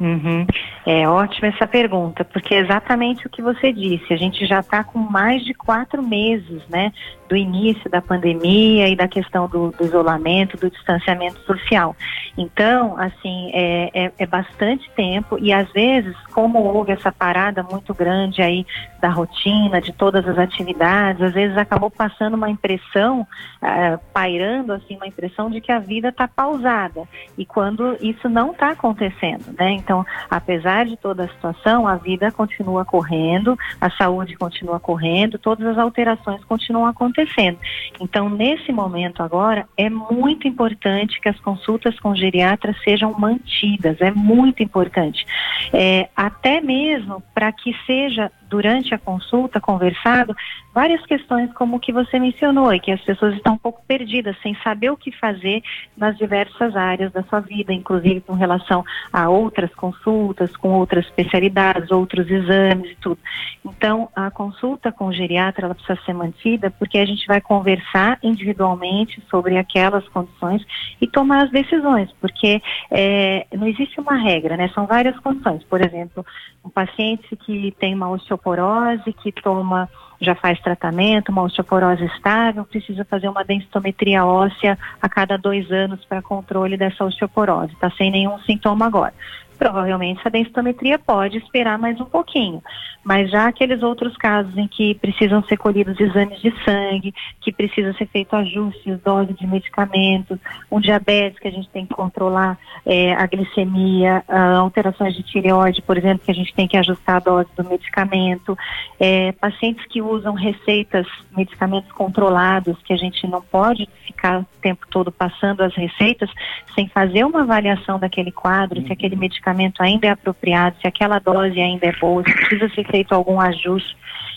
Uhum. 0.01 0.47
É 0.87 1.07
ótima 1.07 1.49
essa 1.49 1.67
pergunta, 1.67 2.25
porque 2.25 2.55
é 2.55 2.61
exatamente 2.61 3.27
o 3.27 3.31
que 3.31 3.43
você 3.43 3.71
disse. 3.71 4.15
A 4.15 4.17
gente 4.17 4.47
já 4.47 4.61
está 4.61 4.83
com 4.83 4.99
mais 4.99 5.45
de 5.45 5.53
quatro 5.53 6.03
meses, 6.03 6.63
né, 6.71 6.91
do 7.29 7.37
início 7.37 7.89
da 7.91 8.01
pandemia 8.01 8.89
e 8.89 8.97
da 8.97 9.07
questão 9.07 9.47
do, 9.47 9.71
do 9.71 9.85
isolamento, 9.85 10.57
do 10.57 10.71
distanciamento 10.71 11.39
social. 11.41 11.95
Então, 12.37 12.97
assim, 12.99 13.51
é, 13.53 13.91
é, 13.93 14.13
é, 14.19 14.27
bastante 14.27 14.91
tempo 14.97 15.39
e 15.39 15.53
às 15.53 15.71
vezes, 15.71 16.17
como 16.33 16.59
houve 16.61 16.93
essa 16.93 17.13
parada 17.13 17.63
muito 17.63 17.93
grande 17.93 18.41
aí 18.41 18.67
da 19.01 19.11
rotina, 19.11 19.81
de 19.81 19.93
todas 19.93 20.27
as 20.27 20.39
atividades, 20.39 21.23
às 21.23 21.35
vezes 21.35 21.57
acabou 21.59 21.91
passando 21.91 22.35
uma 22.35 22.49
impressão, 22.49 23.21
uh, 23.21 24.01
pairando 24.13 24.73
assim, 24.73 24.97
uma 24.97 25.07
impressão 25.07 25.51
de 25.51 25.61
que 25.61 25.71
a 25.71 25.79
vida 25.79 26.09
está 26.09 26.27
pausada. 26.27 27.03
E 27.37 27.45
quando 27.45 27.97
isso 28.01 28.29
não 28.29 28.53
está 28.53 28.71
acontecendo, 28.71 29.55
né? 29.59 29.73
Então, 29.73 29.90
apesar 30.31 30.87
de 30.87 30.97
toda 30.97 31.25
a 31.25 31.29
situação, 31.29 31.87
a 31.87 31.97
vida 31.97 32.31
continua 32.33 32.85
correndo, 32.85 33.59
a 33.81 33.91
saúde 33.91 34.37
continua 34.37 34.81
correndo, 34.81 35.39
todas 35.39 35.67
as 35.67 35.79
alterações 35.79 36.43
continuam 36.45 36.87
acontecendo 36.87 37.11
acontecendo. 37.11 37.59
Então, 38.01 38.29
nesse 38.29 38.73
momento 38.73 39.23
agora, 39.23 39.67
é 39.77 39.91
muito 39.91 40.47
importante 40.47 41.21
que 41.21 41.29
as 41.29 41.39
consultas 41.41 41.99
com 42.01 42.15
geriatras 42.15 42.77
sejam 42.83 43.13
mantidas, 43.19 44.01
é 44.01 44.11
muito 44.11 44.63
importante. 44.63 45.27
É, 45.73 46.09
até 46.17 46.61
mesmo 46.61 47.23
para 47.35 47.53
que 47.53 47.75
seja 47.87 48.31
durante 48.51 48.93
a 48.93 48.99
consulta 48.99 49.61
conversado 49.61 50.35
várias 50.75 51.05
questões 51.07 51.53
como 51.53 51.77
o 51.77 51.81
que 51.81 51.93
você 51.93 52.19
mencionou 52.19 52.75
e 52.75 52.81
que 52.81 52.91
as 52.91 53.01
pessoas 53.03 53.35
estão 53.37 53.55
um 53.55 53.59
pouco 53.59 53.81
perdidas 53.87 54.37
sem 54.43 54.57
saber 54.57 54.91
o 54.91 54.97
que 54.97 55.13
fazer 55.13 55.63
nas 55.97 56.19
diversas 56.19 56.75
áreas 56.77 57.13
da 57.13 57.23
sua 57.25 57.41
vida, 57.41 57.73
inclusive 57.73 58.21
com 58.21 58.35
relação 58.35 58.85
a 59.13 59.29
outras 59.29 59.73
consultas, 59.81 60.55
com 60.57 60.75
outras 60.75 61.07
especialidades, 61.07 61.91
outros 61.91 62.31
exames 62.31 62.91
e 62.93 62.97
tudo. 62.97 63.19
Então, 63.65 64.11
a 64.15 64.31
consulta 64.31 64.93
com 64.93 65.07
o 65.07 65.13
geriatra 65.13 65.65
ela 65.65 65.75
precisa 65.75 65.99
ser 66.05 66.13
mantida 66.13 66.71
porque 66.71 66.99
a 66.99 67.07
gente 67.07 67.27
vai 67.27 67.41
conversar 67.41 68.19
individualmente 68.23 69.23
sobre 69.31 69.57
aquelas 69.57 70.07
condições 70.09 70.63
e 71.01 71.07
tomar 71.07 71.45
as 71.45 71.51
decisões, 71.51 72.11
porque 72.21 72.61
é, 72.91 73.47
não 73.57 73.67
existe 73.67 73.99
uma 73.99 74.17
regra, 74.17 74.57
né? 74.57 74.69
São 74.75 74.87
várias 74.87 75.19
condições. 75.21 75.65
Por 75.65 75.81
exemplo, 75.81 76.25
um 76.63 76.69
paciente 76.69 77.35
que 77.37 77.75
tem 77.81 77.95
uma 77.95 78.11
osteoporose, 78.11 79.13
que 79.15 79.33
toma, 79.33 79.89
já 80.21 80.35
faz 80.35 80.61
tratamento, 80.61 81.33
uma 81.33 81.43
osteoporose 81.43 82.05
estável, 82.05 82.65
precisa 82.67 83.05
fazer 83.07 83.29
uma 83.29 83.43
densitometria 83.43 84.27
óssea 84.27 84.79
a 85.01 85.09
cada 85.09 85.39
dois 85.39 85.71
anos 85.73 86.05
para 86.05 86.21
controle 86.21 86.77
dessa 86.77 87.03
osteoporose. 87.03 87.73
Está 87.73 87.91
sem 87.93 88.11
nenhum 88.11 88.39
sintoma 88.41 88.87
agora 88.87 89.15
provavelmente 89.61 90.23
a 90.25 90.31
densitometria 90.31 90.99
pode 90.99 91.37
esperar 91.37 91.79
mais 91.79 92.01
um 92.01 92.07
pouquinho. 92.07 92.63
Mas 93.05 93.31
já 93.31 93.47
aqueles 93.47 93.83
outros 93.83 94.17
casos 94.17 94.57
em 94.57 94.67
que 94.67 94.95
precisam 94.95 95.43
ser 95.45 95.59
colhidos 95.59 96.01
exames 96.01 96.41
de 96.41 96.51
sangue, 96.65 97.13
que 97.43 97.53
precisa 97.53 97.93
ser 97.93 98.07
feito 98.07 98.35
ajustes, 98.35 98.99
dose 99.03 99.35
de 99.35 99.47
medicamentos, 99.47 100.39
um 100.71 100.81
diabetes 100.81 101.39
que 101.39 101.47
a 101.47 101.51
gente 101.51 101.69
tem 101.69 101.85
que 101.85 101.93
controlar 101.93 102.59
é, 102.87 103.13
a 103.13 103.27
glicemia, 103.27 104.25
a 104.27 104.57
alterações 104.57 105.15
de 105.15 105.23
tireoide, 105.23 105.83
por 105.83 105.99
exemplo, 105.99 106.25
que 106.25 106.31
a 106.31 106.35
gente 106.35 106.55
tem 106.55 106.67
que 106.67 106.79
ajustar 106.79 107.17
a 107.17 107.21
dose 107.21 107.51
do 107.55 107.65
medicamento, 107.65 108.57
é, 108.99 109.33
pacientes 109.33 109.85
que 109.87 110.01
usam 110.01 110.33
receitas, 110.33 111.07
medicamentos 111.37 111.93
controlados, 111.93 112.79
que 112.83 112.95
a 112.95 112.97
gente 112.97 113.27
não 113.27 113.43
pode 113.43 113.87
ficar 114.07 114.41
o 114.41 114.47
tempo 114.63 114.87
todo 114.91 115.13
passando 115.13 115.61
as 115.61 115.75
receitas 115.75 116.31
sem 116.75 116.89
fazer 116.89 117.25
uma 117.25 117.43
avaliação 117.43 117.99
daquele 117.99 118.33
quadro, 118.33 118.81
se 118.87 118.93
aquele 118.93 119.17
medicamento 119.17 119.50
ainda 119.81 120.07
é 120.07 120.11
apropriado, 120.11 120.77
se 120.81 120.87
aquela 120.87 121.19
dose 121.19 121.61
ainda 121.61 121.87
é 121.87 121.93
boa, 121.93 122.23
se 122.25 122.33
precisa 122.33 122.69
ser 122.75 122.87
feito 122.87 123.15
algum 123.15 123.41
ajuste. 123.41 123.97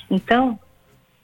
Então, 0.09 0.59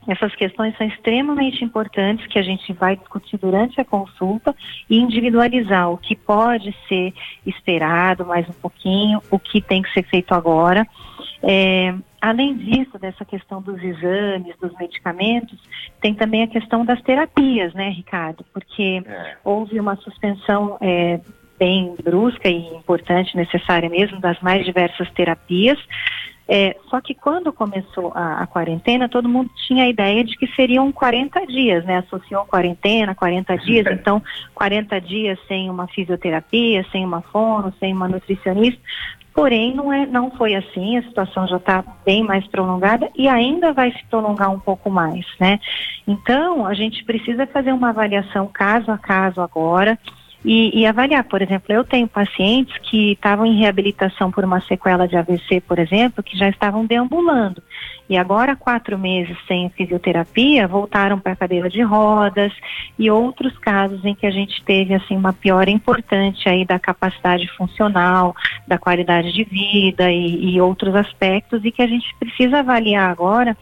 essas 0.08 0.34
questões 0.34 0.76
são 0.76 0.86
extremamente 0.86 1.62
importantes 1.62 2.26
que 2.26 2.38
a 2.38 2.42
gente 2.42 2.72
vai 2.72 2.96
discutir 2.96 3.36
durante 3.36 3.80
a 3.80 3.84
consulta 3.84 4.54
e 4.88 4.98
individualizar 4.98 5.90
o 5.90 5.98
que 5.98 6.16
pode 6.16 6.74
ser 6.88 7.12
esperado 7.44 8.24
mais 8.24 8.48
um 8.48 8.52
pouquinho, 8.52 9.20
o 9.30 9.38
que 9.38 9.60
tem 9.60 9.82
que 9.82 9.92
ser 9.92 10.02
feito 10.04 10.32
agora. 10.32 10.86
É, 11.42 11.94
além 12.20 12.56
disso, 12.56 12.98
dessa 12.98 13.24
questão 13.24 13.60
dos 13.60 13.82
exames, 13.82 14.56
dos 14.58 14.72
medicamentos, 14.78 15.58
tem 16.00 16.14
também 16.14 16.42
a 16.42 16.48
questão 16.48 16.84
das 16.84 17.00
terapias, 17.02 17.72
né, 17.74 17.90
Ricardo? 17.90 18.44
Porque 18.52 19.02
é. 19.04 19.36
houve 19.44 19.78
uma 19.78 19.96
suspensão 19.96 20.78
é, 20.80 21.20
bem 21.60 21.94
brusca 22.02 22.48
e 22.48 22.74
importante, 22.74 23.36
necessária 23.36 23.88
mesmo, 23.90 24.18
das 24.18 24.40
mais 24.40 24.64
diversas 24.64 25.08
terapias. 25.10 25.78
É, 26.48 26.74
só 26.88 27.00
que 27.00 27.14
quando 27.14 27.52
começou 27.52 28.10
a, 28.12 28.42
a, 28.42 28.46
quarentena, 28.46 29.08
todo 29.08 29.28
mundo 29.28 29.48
tinha 29.68 29.84
a 29.84 29.88
ideia 29.88 30.24
de 30.24 30.36
que 30.36 30.48
seriam 30.56 30.90
40 30.90 31.46
dias, 31.46 31.84
né? 31.84 31.98
Associou 31.98 32.44
quarentena, 32.44 33.14
40 33.14 33.56
dias, 33.58 33.86
então 33.86 34.20
40 34.52 35.00
dias 35.00 35.38
sem 35.46 35.70
uma 35.70 35.86
fisioterapia, 35.86 36.84
sem 36.90 37.04
uma 37.04 37.20
fono, 37.20 37.72
sem 37.78 37.92
uma 37.92 38.08
nutricionista. 38.08 38.80
Porém, 39.32 39.72
não, 39.72 39.92
é, 39.92 40.06
não 40.06 40.32
foi 40.32 40.56
assim, 40.56 40.96
a 40.96 41.02
situação 41.04 41.46
já 41.46 41.56
está 41.56 41.84
bem 42.04 42.24
mais 42.24 42.44
prolongada 42.48 43.08
e 43.14 43.28
ainda 43.28 43.72
vai 43.72 43.92
se 43.92 44.04
prolongar 44.06 44.50
um 44.50 44.58
pouco 44.58 44.90
mais, 44.90 45.24
né? 45.38 45.60
Então, 46.04 46.66
a 46.66 46.74
gente 46.74 47.04
precisa 47.04 47.46
fazer 47.46 47.72
uma 47.72 47.90
avaliação 47.90 48.48
caso 48.48 48.90
a 48.90 48.98
caso 48.98 49.40
agora 49.40 49.96
e, 50.44 50.80
e, 50.80 50.86
avaliar. 50.86 51.24
Por 51.24 51.42
exemplo, 51.42 51.72
eu 51.72 51.84
tenho 51.84 52.08
pacientes 52.08 52.76
que 52.78 53.12
estavam 53.12 53.44
em 53.44 53.58
reabilitação 53.58 54.30
por 54.30 54.44
uma 54.44 54.60
sequela 54.62 55.06
de 55.06 55.16
AVC, 55.16 55.60
por 55.60 55.78
exemplo, 55.78 56.22
que 56.22 56.36
já 56.36 56.48
estavam 56.48 56.84
deambulando. 56.86 57.62
E 58.08 58.16
agora, 58.16 58.56
quatro 58.56 58.98
meses 58.98 59.36
sem 59.46 59.70
fisioterapia, 59.70 60.66
voltaram 60.66 61.18
para 61.18 61.32
a 61.32 61.36
cadeira 61.36 61.68
de 61.68 61.80
rodas 61.82 62.52
e 62.98 63.10
outros 63.10 63.56
casos 63.58 64.04
em 64.04 64.14
que 64.14 64.26
a 64.26 64.30
gente 64.30 64.64
teve 64.64 64.94
assim 64.94 65.16
uma 65.16 65.32
piora 65.32 65.70
importante 65.70 66.48
aí 66.48 66.64
da 66.64 66.78
capacidade 66.78 67.46
funcional, 67.56 68.34
da 68.66 68.78
qualidade 68.78 69.32
de 69.32 69.44
vida 69.44 70.10
e, 70.10 70.54
e 70.54 70.60
outros 70.60 70.94
aspectos 70.94 71.64
e 71.64 71.70
que 71.70 71.82
a 71.82 71.86
gente 71.86 72.12
precisa 72.18 72.58
avaliar 72.58 73.10
agora 73.10 73.56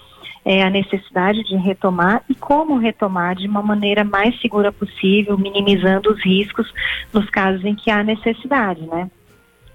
é, 0.49 0.63
a 0.63 0.71
necessidade 0.71 1.45
de 1.45 1.57
retomar 1.57 2.23
e 2.27 2.35
como 2.35 2.79
retomar 2.79 3.37
de 3.37 3.47
uma 3.47 3.61
maneira 3.61 4.03
mais 4.03 4.41
segura 4.41 4.73
possível, 4.73 5.37
minimizando 5.37 6.11
os 6.11 6.25
riscos 6.25 6.73
nos 7.13 7.29
casos 7.29 7.63
em 7.67 7.75
que 7.75 7.91
há 7.91 8.03
necessidade, 8.03 8.81
né? 8.87 9.11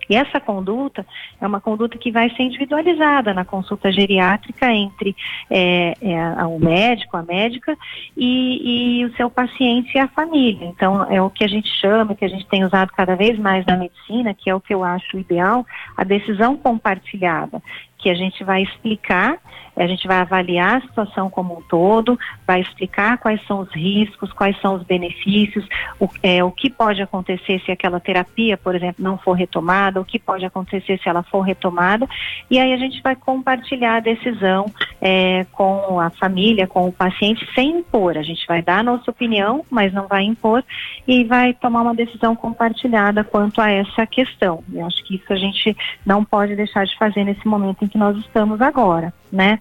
E 0.10 0.16
essa 0.16 0.40
conduta 0.40 1.06
é 1.40 1.48
uma 1.48 1.62
conduta 1.62 1.98
que 1.98 2.12
vai 2.12 2.30
ser 2.32 2.44
individualizada 2.44 3.34
na 3.34 3.46
consulta 3.46 3.92
geriátrica 3.92 4.70
entre 4.72 5.16
é, 5.50 5.94
é, 6.02 6.46
o 6.46 6.60
médico, 6.60 7.16
a 7.16 7.24
médica 7.24 7.78
e, 8.18 9.00
e, 9.00 9.06
o 9.06 9.16
seu 9.16 9.30
paciente 9.30 9.96
e 9.96 10.00
a 10.00 10.08
família. 10.08 10.66
Então, 10.68 11.04
é 11.10 11.22
o 11.22 11.30
que 11.30 11.44
a 11.44 11.48
gente 11.48 11.70
chama, 11.80 12.16
que 12.16 12.26
a 12.26 12.30
gente 12.30 12.46
tem 12.48 12.66
usado 12.66 12.92
cada 12.92 13.16
vez 13.16 13.38
mais 13.40 13.66
na 13.66 13.78
medicina, 13.78 14.34
que 14.34 14.50
é 14.50 14.56
o 14.56 14.60
que 14.60 14.74
eu 14.74 14.84
acho 14.84 15.18
ideal, 15.18 15.66
a 15.96 16.04
decisão 16.04 16.58
compartilhada, 16.58 17.62
que 18.04 18.10
a 18.10 18.16
gente 18.16 18.44
vai 18.44 18.64
explicar 18.64 19.40
a 19.76 19.88
gente 19.88 20.08
vai 20.08 20.18
avaliar 20.18 20.78
a 20.78 20.82
situação 20.82 21.30
como 21.30 21.58
um 21.58 21.62
todo, 21.62 22.18
vai 22.46 22.62
explicar 22.62 23.18
quais 23.18 23.44
são 23.48 23.62
os 23.62 23.72
riscos, 23.74 24.32
quais 24.32 24.60
são 24.62 24.76
os 24.76 24.84
benefícios, 24.84 25.68
o, 26.00 26.08
é, 26.22 26.44
o 26.44 26.52
que 26.52 26.70
pode 26.70 27.02
acontecer 27.02 27.60
se 27.66 27.72
aquela 27.72 28.00
terapia, 28.00 28.56
por 28.56 28.76
exemplo, 28.76 29.04
não 29.04 29.18
for 29.18 29.34
retomada, 29.34 30.00
o 30.00 30.06
que 30.06 30.20
pode 30.20 30.46
acontecer 30.46 31.00
se 31.00 31.10
ela 31.10 31.24
for 31.24 31.42
retomada, 31.42 32.08
e 32.50 32.60
aí 32.60 32.72
a 32.72 32.78
gente 32.78 33.02
vai 33.02 33.16
compartilhar 33.16 33.98
a 33.98 34.00
decisão 34.00 34.66
é, 35.02 35.46
com 35.52 36.00
a 36.00 36.10
família, 36.12 36.68
com 36.68 36.88
o 36.88 36.92
paciente, 36.92 37.48
sem 37.56 37.80
impor. 37.80 38.18
A 38.18 38.24
gente 38.24 38.46
vai 38.48 38.62
dar 38.62 38.80
a 38.80 38.84
nossa 38.84 39.10
opinião, 39.10 39.66
mas 39.70 39.92
não 39.92 40.08
vai 40.08 40.24
impor, 40.24 40.64
e 41.08 41.24
vai 41.24 41.54
tomar 41.54 41.82
uma 41.82 41.96
decisão 41.96 42.36
compartilhada 42.36 43.24
quanto 43.24 43.60
a 43.60 43.72
essa 43.72 44.06
questão. 44.06 44.64
Eu 44.72 44.86
acho 44.86 45.04
que 45.04 45.16
isso 45.16 45.34
a 45.34 45.36
gente 45.36 45.76
não 46.06 46.24
pode 46.24 46.56
deixar 46.56 46.86
de 46.86 46.96
fazer 46.98 47.24
nesse 47.24 47.48
momento 47.48 47.84
em 47.84 47.88
que 47.94 47.98
nós 48.00 48.18
estamos 48.18 48.60
agora, 48.60 49.14
né? 49.32 49.60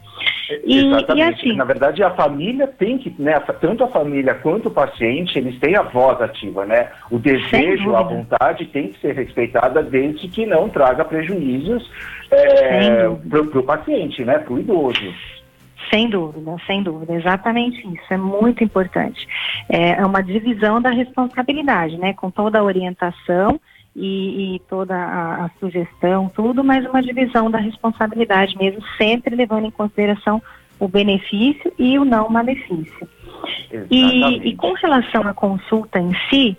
E, 0.65 0.87
Exatamente. 0.87 1.19
E 1.19 1.51
assim, 1.51 1.57
Na 1.57 1.65
verdade, 1.65 2.03
a 2.03 2.11
família 2.11 2.67
tem 2.67 2.97
que, 2.99 3.15
né, 3.19 3.39
tanto 3.61 3.85
a 3.85 3.89
família 3.89 4.35
quanto 4.35 4.69
o 4.69 4.73
paciente, 4.73 5.39
eles 5.39 5.59
têm 5.61 5.77
a 5.77 5.83
voz 5.83 6.21
ativa, 6.21 6.65
né? 6.65 6.89
O 7.11 7.19
desejo, 7.19 7.95
a 7.95 8.03
vontade 8.03 8.65
tem 8.67 8.89
que 8.89 9.01
ser 9.01 9.15
respeitada 9.15 9.83
desde 9.83 10.29
que 10.29 10.47
não 10.47 10.69
traga 10.69 11.05
prejuízos 11.05 11.89
é, 12.31 13.07
para 13.29 13.61
o 13.61 13.63
paciente, 13.63 14.25
né? 14.25 14.39
Para 14.39 14.55
o 14.55 14.59
idoso. 14.59 15.15
Sem 15.91 16.09
dúvida, 16.09 16.57
sem 16.67 16.83
dúvida, 16.83 17.13
exatamente 17.15 17.87
isso, 17.87 18.15
é 18.15 18.17
muito 18.17 18.65
importante. 18.65 19.29
É, 19.69 19.91
é 19.91 20.07
uma 20.07 20.23
divisão 20.23 20.81
da 20.81 20.89
responsabilidade, 20.89 21.99
né? 21.99 22.15
Com 22.15 22.31
toda 22.31 22.59
a 22.59 22.65
orientação 22.65 23.61
e, 23.95 24.55
e 24.55 24.59
toda 24.69 24.97
a, 24.97 25.45
a, 25.45 25.51
sugestão, 25.61 26.31
tudo, 26.35 26.65
mas 26.65 26.85
uma 26.87 27.03
divisão 27.03 27.51
da 27.51 27.59
responsabilidade 27.59 28.57
mesmo, 28.57 28.83
sempre 28.97 29.35
levando 29.35 29.67
em 29.67 29.71
consideração 29.71 30.43
o 30.79 30.89
benefício 30.89 31.73
e 31.79 31.99
o 31.99 32.05
não 32.05 32.29
malefício. 32.29 33.09
E, 33.91 34.49
e, 34.49 34.57
com 34.57 34.73
relação 34.75 35.27
à 35.27 35.35
consulta 35.35 35.99
em 35.99 36.13
si, 36.29 36.57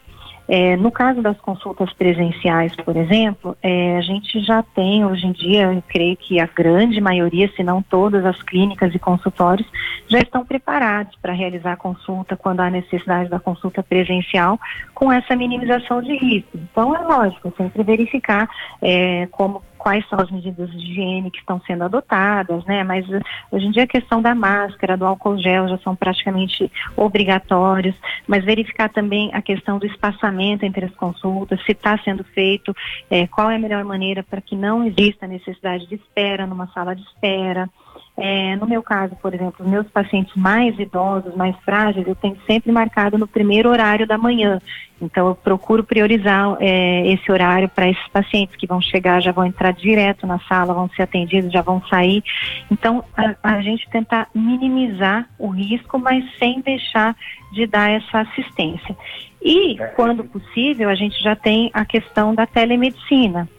é, 0.55 0.77
no 0.77 0.91
caso 0.91 1.19
das 1.19 1.35
consultas 1.39 1.91
presenciais, 1.93 2.75
por 2.75 2.95
exemplo, 2.95 3.57
é, 3.59 3.97
a 3.97 4.01
gente 4.01 4.39
já 4.41 4.61
tem 4.61 5.03
hoje 5.03 5.25
em 5.25 5.31
dia, 5.31 5.63
eu 5.63 5.83
creio 5.87 6.15
que 6.15 6.39
a 6.39 6.45
grande 6.45 7.01
maioria, 7.01 7.51
se 7.55 7.63
não 7.63 7.81
todas 7.81 8.23
as 8.23 8.39
clínicas 8.43 8.93
e 8.93 8.99
consultórios, 8.99 9.67
já 10.07 10.19
estão 10.19 10.45
preparados 10.45 11.17
para 11.19 11.33
realizar 11.33 11.75
consulta 11.77 12.37
quando 12.37 12.59
há 12.59 12.69
necessidade 12.69 13.31
da 13.31 13.39
consulta 13.39 13.81
presencial, 13.81 14.59
com 14.93 15.11
essa 15.11 15.35
minimização 15.35 16.03
de 16.03 16.15
risco. 16.15 16.51
Então, 16.53 16.95
é 16.95 16.99
lógico, 16.99 17.51
sempre 17.57 17.81
verificar 17.81 18.47
é, 18.79 19.27
como 19.31 19.63
quais 19.83 20.07
são 20.07 20.17
as 20.17 20.31
medidas 20.31 20.71
de 20.71 20.77
higiene 20.77 21.29
que 21.29 21.39
estão 21.39 21.59
sendo 21.67 21.83
adotadas, 21.83 22.63
né? 22.63 22.85
Mas 22.85 23.05
uh, 23.09 23.19
hoje 23.51 23.65
em 23.65 23.71
dia 23.71 23.83
a 23.83 23.87
questão 23.87 24.21
da 24.21 24.33
máscara, 24.33 24.95
do 24.95 25.05
álcool 25.05 25.37
gel 25.37 25.67
já 25.67 25.77
são 25.79 25.93
praticamente 25.93 26.71
obrigatórios, 26.95 27.93
mas 28.25 28.45
verificar 28.45 28.87
também 28.87 29.29
a 29.33 29.41
questão 29.41 29.77
do 29.77 29.85
espaçamento 29.85 30.63
entre 30.63 30.85
as 30.85 30.95
consultas, 30.95 31.61
se 31.65 31.73
está 31.73 31.97
sendo 31.97 32.23
feito, 32.23 32.73
é, 33.11 33.27
qual 33.27 33.51
é 33.51 33.57
a 33.57 33.59
melhor 33.59 33.83
maneira 33.83 34.23
para 34.23 34.39
que 34.39 34.55
não 34.55 34.85
exista 34.85 35.27
necessidade 35.27 35.85
de 35.87 35.95
espera 35.95 36.47
numa 36.47 36.67
sala 36.67 36.95
de 36.95 37.01
espera. 37.01 37.69
É, 38.15 38.55
no 38.57 38.67
meu 38.67 38.83
caso, 38.83 39.15
por 39.15 39.33
exemplo, 39.33 39.67
meus 39.67 39.87
pacientes 39.87 40.35
mais 40.35 40.77
idosos, 40.77 41.35
mais 41.35 41.55
frágeis, 41.65 42.07
eu 42.07 42.15
tenho 42.15 42.37
sempre 42.45 42.71
marcado 42.71 43.17
no 43.17 43.27
primeiro 43.27 43.69
horário 43.69 44.05
da 44.05 44.19
manhã. 44.19 44.59
Então, 45.01 45.27
eu 45.27 45.35
procuro 45.35 45.83
priorizar 45.83 46.55
é, 46.59 47.07
esse 47.11 47.31
horário 47.31 47.67
para 47.67 47.89
esses 47.89 48.07
pacientes 48.09 48.55
que 48.55 48.67
vão 48.67 48.79
chegar, 48.79 49.19
já 49.19 49.31
vão 49.31 49.45
entrar 49.45 49.73
direto 49.73 50.27
na 50.27 50.39
sala, 50.41 50.75
vão 50.75 50.87
ser 50.89 51.01
atendidos, 51.01 51.51
já 51.51 51.61
vão 51.61 51.81
sair. 51.87 52.23
Então, 52.71 53.03
a, 53.17 53.35
a 53.55 53.61
gente 53.61 53.89
tentar 53.89 54.29
minimizar 54.33 55.27
o 55.39 55.47
risco, 55.47 55.97
mas 55.97 56.23
sem 56.37 56.61
deixar 56.61 57.15
de 57.51 57.65
dar 57.65 57.89
essa 57.89 58.19
assistência. 58.19 58.95
E, 59.41 59.75
quando 59.95 60.23
possível, 60.23 60.87
a 60.87 60.95
gente 60.95 61.21
já 61.21 61.35
tem 61.35 61.71
a 61.73 61.83
questão 61.83 62.33
da 62.33 62.45
telemedicina 62.45 63.49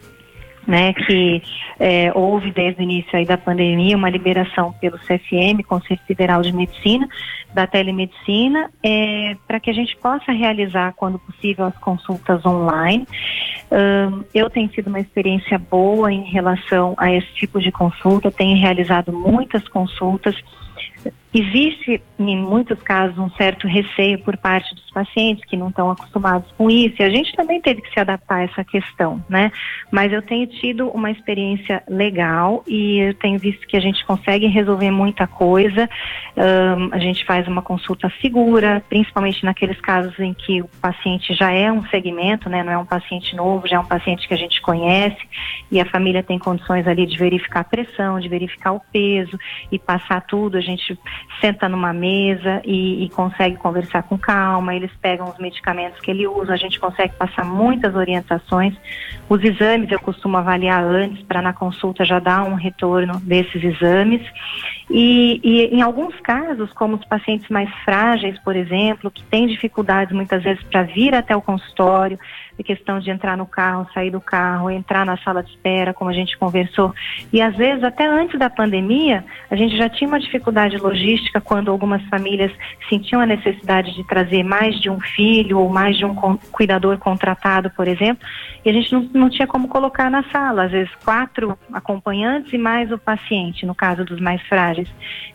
né, 0.66 0.92
que 0.92 1.42
é, 1.78 2.12
houve 2.14 2.50
desde 2.50 2.80
o 2.80 2.82
início 2.82 3.16
aí 3.16 3.24
da 3.24 3.36
pandemia 3.36 3.96
uma 3.96 4.10
liberação 4.10 4.72
pelo 4.80 4.98
CFM, 4.98 5.62
Conselho 5.66 6.00
Federal 6.06 6.42
de 6.42 6.52
Medicina, 6.52 7.08
da 7.52 7.66
telemedicina, 7.66 8.70
é, 8.82 9.36
para 9.46 9.60
que 9.60 9.70
a 9.70 9.74
gente 9.74 9.96
possa 9.96 10.32
realizar, 10.32 10.92
quando 10.94 11.18
possível, 11.18 11.66
as 11.66 11.76
consultas 11.78 12.44
online. 12.44 13.06
Um, 13.70 14.24
eu 14.34 14.50
tenho 14.50 14.68
tido 14.68 14.88
uma 14.88 15.00
experiência 15.00 15.58
boa 15.58 16.12
em 16.12 16.24
relação 16.24 16.94
a 16.96 17.12
esse 17.12 17.32
tipo 17.34 17.60
de 17.60 17.70
consulta, 17.70 18.30
tenho 18.30 18.56
realizado 18.60 19.12
muitas 19.12 19.66
consultas 19.68 20.34
Existe, 21.34 22.00
em 22.16 22.36
muitos 22.36 22.80
casos, 22.82 23.18
um 23.18 23.28
certo 23.30 23.66
receio 23.66 24.20
por 24.20 24.36
parte 24.36 24.72
dos 24.72 24.88
pacientes 24.92 25.44
que 25.44 25.56
não 25.56 25.68
estão 25.68 25.90
acostumados 25.90 26.48
com 26.56 26.70
isso, 26.70 26.94
e 27.00 27.02
a 27.02 27.10
gente 27.10 27.34
também 27.34 27.60
teve 27.60 27.82
que 27.82 27.92
se 27.92 27.98
adaptar 27.98 28.36
a 28.36 28.42
essa 28.44 28.62
questão, 28.62 29.20
né? 29.28 29.50
Mas 29.90 30.12
eu 30.12 30.22
tenho 30.22 30.46
tido 30.46 30.88
uma 30.90 31.10
experiência 31.10 31.82
legal 31.88 32.62
e 32.68 32.98
eu 33.00 33.14
tenho 33.14 33.36
visto 33.36 33.66
que 33.66 33.76
a 33.76 33.80
gente 33.80 34.04
consegue 34.06 34.46
resolver 34.46 34.92
muita 34.92 35.26
coisa. 35.26 35.90
Um, 36.36 36.94
a 36.94 36.98
gente 36.98 37.24
faz 37.24 37.48
uma 37.48 37.62
consulta 37.62 38.12
segura, 38.22 38.80
principalmente 38.88 39.44
naqueles 39.44 39.80
casos 39.80 40.16
em 40.20 40.32
que 40.32 40.62
o 40.62 40.68
paciente 40.80 41.34
já 41.34 41.50
é 41.50 41.72
um 41.72 41.84
segmento, 41.88 42.48
né? 42.48 42.62
Não 42.62 42.72
é 42.72 42.78
um 42.78 42.86
paciente 42.86 43.34
novo, 43.34 43.66
já 43.66 43.76
é 43.76 43.80
um 43.80 43.86
paciente 43.86 44.28
que 44.28 44.34
a 44.34 44.38
gente 44.38 44.62
conhece 44.62 45.18
e 45.68 45.80
a 45.80 45.84
família 45.84 46.22
tem 46.22 46.38
condições 46.38 46.86
ali 46.86 47.06
de 47.06 47.18
verificar 47.18 47.60
a 47.60 47.64
pressão, 47.64 48.20
de 48.20 48.28
verificar 48.28 48.70
o 48.70 48.80
peso 48.92 49.36
e 49.72 49.80
passar 49.80 50.20
tudo. 50.20 50.56
A 50.56 50.60
gente 50.60 50.96
senta 51.40 51.68
numa 51.68 51.92
mesa 51.92 52.62
e, 52.64 53.04
e, 53.04 53.08
consegue 53.10 53.56
conversar 53.56 54.02
com 54.04 54.16
calma, 54.18 54.74
eles 54.74 54.90
pegam 55.00 55.28
os 55.28 55.38
medicamentos 55.38 56.00
que 56.00 56.10
ele 56.10 56.26
usa, 56.26 56.54
a 56.54 56.56
gente 56.56 56.78
consegue 56.78 57.14
passar 57.14 57.44
muitas 57.44 57.94
orientações. 57.94 58.74
Os 59.28 59.42
exames 59.42 59.90
eu 59.90 60.00
costumo 60.00 60.36
avaliar 60.36 60.82
antes 60.84 61.22
para 61.24 61.42
na 61.42 61.52
consulta 61.52 62.04
já 62.04 62.18
dar 62.18 62.44
um 62.44 62.54
retorno 62.54 63.18
desses 63.20 63.62
exames. 63.62 64.22
E, 64.90 65.40
e, 65.42 65.74
em 65.74 65.82
alguns 65.82 66.18
casos, 66.20 66.72
como 66.72 66.96
os 66.96 67.04
pacientes 67.04 67.48
mais 67.48 67.70
frágeis, 67.84 68.38
por 68.40 68.54
exemplo, 68.54 69.10
que 69.10 69.22
têm 69.24 69.46
dificuldades 69.46 70.14
muitas 70.14 70.42
vezes 70.42 70.62
para 70.64 70.82
vir 70.82 71.14
até 71.14 71.34
o 71.34 71.42
consultório, 71.42 72.18
a 72.58 72.62
questão 72.62 73.00
de 73.00 73.10
entrar 73.10 73.36
no 73.36 73.46
carro, 73.46 73.86
sair 73.92 74.10
do 74.10 74.20
carro, 74.20 74.70
entrar 74.70 75.04
na 75.04 75.16
sala 75.18 75.42
de 75.42 75.50
espera, 75.50 75.92
como 75.92 76.10
a 76.10 76.14
gente 76.14 76.36
conversou. 76.38 76.94
E 77.32 77.40
às 77.40 77.56
vezes, 77.56 77.82
até 77.82 78.06
antes 78.06 78.38
da 78.38 78.48
pandemia, 78.48 79.24
a 79.50 79.56
gente 79.56 79.76
já 79.76 79.88
tinha 79.88 80.08
uma 80.08 80.20
dificuldade 80.20 80.76
logística 80.76 81.40
quando 81.40 81.70
algumas 81.70 82.02
famílias 82.04 82.52
sentiam 82.88 83.20
a 83.20 83.26
necessidade 83.26 83.94
de 83.94 84.06
trazer 84.06 84.42
mais 84.42 84.80
de 84.80 84.88
um 84.88 85.00
filho 85.00 85.58
ou 85.58 85.68
mais 85.68 85.96
de 85.96 86.04
um 86.04 86.14
cuidador 86.52 86.98
contratado, 86.98 87.70
por 87.70 87.88
exemplo, 87.88 88.26
e 88.64 88.70
a 88.70 88.72
gente 88.72 88.92
não, 88.92 89.08
não 89.12 89.30
tinha 89.30 89.46
como 89.46 89.68
colocar 89.68 90.10
na 90.10 90.22
sala, 90.30 90.64
às 90.64 90.70
vezes 90.70 90.92
quatro 91.04 91.58
acompanhantes 91.72 92.52
e 92.52 92.58
mais 92.58 92.90
o 92.90 92.98
paciente, 92.98 93.66
no 93.66 93.74
caso 93.74 94.04
dos 94.04 94.20
mais 94.20 94.40
frágeis. 94.42 94.88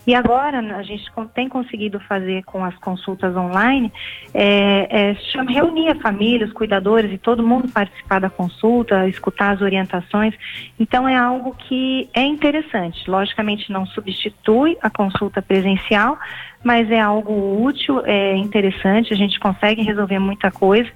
E 0.08 0.16
agora 0.16 0.60
a 0.60 0.84
gente 0.84 1.06
tem 1.34 1.48
conseguido 1.48 2.00
fazer 2.00 2.44
com 2.44 2.64
as 2.64 2.76
consultas 2.78 3.36
online, 3.36 3.92
é, 4.34 5.12
é, 5.12 5.44
reunir 5.48 5.90
a 5.90 5.96
família, 5.96 6.48
os 6.48 6.54
cuidadores 6.54 7.09
e 7.12 7.18
todo 7.18 7.46
mundo 7.46 7.68
participar 7.70 8.20
da 8.20 8.30
consulta, 8.30 9.08
escutar 9.08 9.52
as 9.52 9.62
orientações. 9.62 10.34
Então 10.80 11.08
é 11.08 11.16
algo 11.16 11.56
que 11.56 12.10
é 12.14 12.24
interessante. 12.24 13.10
Logicamente 13.10 13.72
não 13.72 13.86
substitui 13.86 14.78
a 14.82 14.90
consulta 14.90 15.42
presencial, 15.42 16.18
mas 16.64 16.92
é 16.92 17.00
algo 17.00 17.64
útil, 17.64 18.02
é 18.06 18.36
interessante, 18.36 19.14
a 19.14 19.18
gente 19.18 19.40
consegue 19.40 19.82
resolver 19.82 20.20
muita 20.20 20.52
coisa 20.52 20.90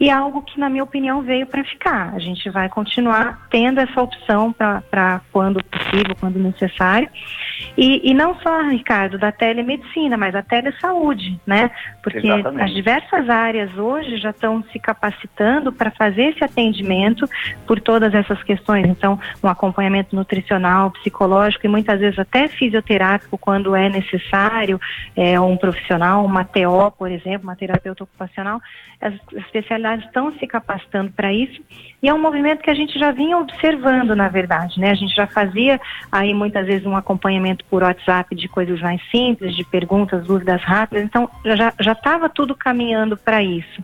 e 0.00 0.08
é 0.08 0.12
algo 0.12 0.42
que, 0.42 0.58
na 0.58 0.68
minha 0.68 0.82
opinião, 0.82 1.22
veio 1.22 1.46
para 1.46 1.64
ficar. 1.64 2.12
A 2.14 2.18
gente 2.18 2.50
vai 2.50 2.68
continuar 2.68 3.46
tendo 3.48 3.80
essa 3.80 4.02
opção 4.02 4.52
para 4.52 5.20
quando 5.32 5.62
possível, 5.64 6.16
quando 6.18 6.38
necessário. 6.38 7.08
E, 7.76 8.10
e, 8.10 8.14
não 8.14 8.34
só, 8.40 8.62
Ricardo, 8.62 9.18
da 9.18 9.30
telemedicina, 9.30 10.16
mas 10.16 10.34
a 10.34 10.42
telesaúde, 10.42 11.40
né? 11.46 11.70
Porque 12.02 12.26
Exatamente. 12.26 12.64
as 12.64 12.74
diversas 12.74 13.28
áreas 13.28 13.76
hoje 13.76 14.16
já 14.16 14.30
estão 14.30 14.62
se 14.72 14.78
capacitando 14.78 15.72
para 15.72 15.90
fazer 15.92 16.30
esse 16.30 16.42
atendimento 16.42 17.28
por 17.66 17.80
todas 17.80 18.14
essas 18.14 18.42
questões. 18.42 18.86
Então, 18.86 19.18
um 19.42 19.48
acompanhamento 19.48 20.14
nutricional, 20.16 20.90
psicológico 20.90 21.66
e 21.66 21.68
muitas 21.68 22.00
vezes 22.00 22.18
até 22.18 22.48
fisioterápico 22.48 23.38
quando 23.38 23.74
é 23.76 23.88
necessário 23.88 24.80
é, 25.16 25.38
um 25.38 25.56
profissional, 25.56 26.24
uma 26.24 26.44
TO, 26.44 26.90
por 26.98 27.10
exemplo, 27.10 27.44
uma 27.44 27.56
terapeuta 27.56 28.04
ocupacional, 28.04 28.60
as 29.00 29.14
especialidades 29.32 30.06
estão 30.06 30.32
se 30.32 30.46
capacitando 30.46 31.12
para 31.12 31.32
isso 31.32 31.60
e 32.02 32.08
é 32.08 32.14
um 32.14 32.20
movimento 32.20 32.62
que 32.62 32.70
a 32.70 32.74
gente 32.74 32.98
já 32.98 33.10
vinha 33.10 33.38
observando, 33.38 34.14
na 34.16 34.28
verdade, 34.28 34.80
né? 34.80 34.90
A 34.90 34.94
gente 34.94 35.14
já 35.14 35.26
fazia 35.26 35.80
aí 36.10 36.32
muitas 36.34 36.66
vezes 36.66 36.86
um 36.86 36.96
acompanhamento 36.96 37.64
por 37.66 37.82
WhatsApp 37.82 38.34
de 38.34 38.48
coisas 38.48 38.80
mais 38.80 39.00
simples, 39.10 39.54
de 39.56 39.64
perguntas, 39.64 40.26
dúvidas 40.26 40.62
rápidas, 40.62 41.04
então 41.04 41.28
já 41.44 41.92
estava 41.92 42.28
tudo 42.28 42.54
caminhando 42.54 43.16
para 43.16 43.42
isso. 43.42 43.82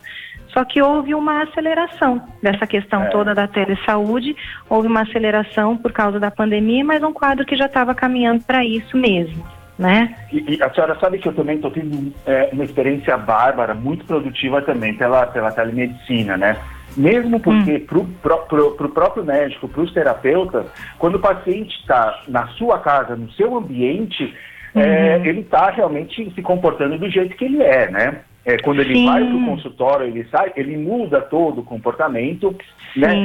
Só 0.53 0.65
que 0.65 0.81
houve 0.81 1.15
uma 1.15 1.43
aceleração 1.43 2.21
dessa 2.43 2.67
questão 2.67 3.03
é. 3.03 3.09
toda 3.09 3.33
da 3.33 3.47
telesaúde, 3.47 4.35
houve 4.69 4.87
uma 4.87 5.01
aceleração 5.01 5.77
por 5.77 5.93
causa 5.93 6.19
da 6.19 6.29
pandemia, 6.29 6.83
mas 6.83 7.01
um 7.01 7.13
quadro 7.13 7.45
que 7.45 7.55
já 7.55 7.67
estava 7.67 7.95
caminhando 7.95 8.43
para 8.43 8.63
isso 8.65 8.97
mesmo 8.97 9.60
né? 9.81 10.15
E, 10.31 10.57
e, 10.57 10.63
a 10.63 10.71
senhora 10.71 10.95
sabe 10.99 11.17
que 11.17 11.27
eu 11.27 11.33
também 11.33 11.55
estou 11.55 11.71
tendo 11.71 12.13
é, 12.27 12.49
uma 12.53 12.63
experiência 12.63 13.17
bárbara, 13.17 13.73
muito 13.73 14.05
produtiva 14.05 14.61
também 14.61 14.93
pela, 14.93 15.25
pela 15.25 15.51
telemedicina, 15.51 16.37
né? 16.37 16.55
Mesmo 16.95 17.39
porque 17.39 17.87
hum. 17.91 18.05
para 18.21 18.61
o 18.61 18.89
próprio 18.89 19.23
médico, 19.23 19.67
para 19.67 19.81
os 19.81 19.91
terapeutas, 19.91 20.67
quando 20.99 21.15
o 21.15 21.19
paciente 21.19 21.75
está 21.79 22.21
na 22.27 22.45
sua 22.49 22.77
casa, 22.77 23.15
no 23.15 23.31
seu 23.31 23.57
ambiente, 23.57 24.31
é, 24.75 24.79
uhum. 24.79 24.85
é, 24.85 25.27
ele 25.27 25.39
está 25.39 25.71
realmente 25.71 26.31
se 26.31 26.41
comportando 26.43 26.99
do 26.99 27.09
jeito 27.09 27.35
que 27.35 27.45
ele 27.45 27.63
é, 27.63 27.89
né? 27.89 28.19
É, 28.43 28.57
quando 28.57 28.81
ele 28.81 28.95
Sim. 28.95 29.05
vai 29.05 29.23
para 29.23 29.35
o 29.35 29.45
consultório, 29.45 30.07
ele 30.07 30.27
sai, 30.31 30.51
ele 30.55 30.75
muda 30.75 31.21
todo 31.21 31.61
o 31.61 31.63
comportamento, 31.63 32.55
né? 32.95 33.15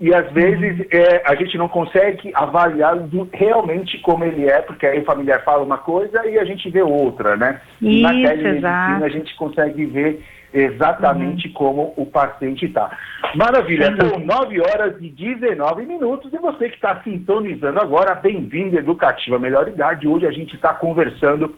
E, 0.00 0.08
e, 0.08 0.14
às 0.14 0.30
vezes 0.32 0.84
é, 0.90 1.22
a 1.24 1.34
gente 1.36 1.56
não 1.56 1.68
consegue 1.68 2.32
avaliar 2.34 2.98
do, 2.98 3.28
realmente 3.32 3.98
como 3.98 4.24
ele 4.24 4.48
é, 4.48 4.60
porque 4.62 4.84
aí 4.84 5.00
o 5.00 5.04
familiar 5.04 5.44
fala 5.44 5.62
uma 5.62 5.78
coisa 5.78 6.26
e 6.26 6.38
a 6.38 6.44
gente 6.44 6.68
vê 6.70 6.82
outra, 6.82 7.36
né? 7.36 7.60
Isso, 7.80 8.02
Na 8.02 8.10
telemedicina 8.10 9.04
a 9.04 9.08
gente 9.08 9.34
consegue 9.36 9.86
ver 9.86 10.20
exatamente 10.52 11.48
uhum. 11.48 11.54
como 11.54 11.94
o 11.96 12.06
paciente 12.06 12.66
está. 12.66 12.96
Maravilha, 13.34 13.94
são 13.96 14.18
9 14.18 14.60
horas 14.60 14.96
e 15.00 15.08
19 15.08 15.86
minutos 15.86 16.32
e 16.32 16.38
você 16.38 16.68
que 16.68 16.76
está 16.76 17.00
sintonizando 17.02 17.80
agora, 17.80 18.14
bem-vindo 18.14 18.78
Educativa 18.78 19.38
Melhor 19.38 19.68
Idade. 19.68 20.06
Hoje 20.06 20.26
a 20.26 20.32
gente 20.32 20.54
está 20.54 20.74
conversando 20.74 21.54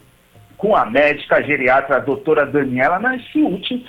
com 0.57 0.75
a 0.75 0.85
médica 0.85 1.41
geriatra 1.43 1.97
a 1.97 1.99
doutora 1.99 2.45
Daniela 2.45 2.99
Nasciuti 2.99 3.85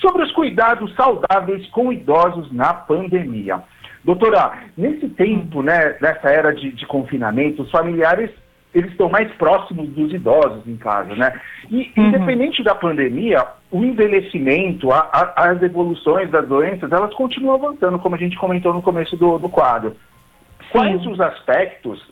sobre 0.00 0.22
os 0.22 0.32
cuidados 0.32 0.94
saudáveis 0.94 1.66
com 1.70 1.92
idosos 1.92 2.52
na 2.52 2.72
pandemia. 2.72 3.62
Doutora, 4.04 4.52
nesse 4.76 5.08
tempo, 5.10 5.62
né, 5.62 5.96
nessa 6.00 6.28
era 6.28 6.52
de, 6.52 6.72
de 6.72 6.86
confinamento, 6.86 7.62
os 7.62 7.70
familiares 7.70 8.30
eles 8.74 8.90
estão 8.92 9.08
mais 9.08 9.30
próximos 9.32 9.88
dos 9.90 10.12
idosos 10.12 10.66
em 10.66 10.76
casa, 10.76 11.14
né? 11.14 11.38
E 11.70 11.92
uhum. 11.96 12.06
independente 12.06 12.62
da 12.62 12.74
pandemia, 12.74 13.46
o 13.70 13.84
envelhecimento, 13.84 14.90
a, 14.90 15.00
a, 15.12 15.50
as 15.50 15.62
evoluções 15.62 16.30
das 16.30 16.48
doenças, 16.48 16.90
elas 16.90 17.12
continuam 17.14 17.56
avançando, 17.56 17.98
como 17.98 18.14
a 18.14 18.18
gente 18.18 18.36
comentou 18.38 18.72
no 18.72 18.80
começo 18.80 19.14
do, 19.16 19.38
do 19.38 19.48
quadro. 19.48 19.94
Quais 20.70 21.06
os 21.06 21.20
aspectos 21.20 22.02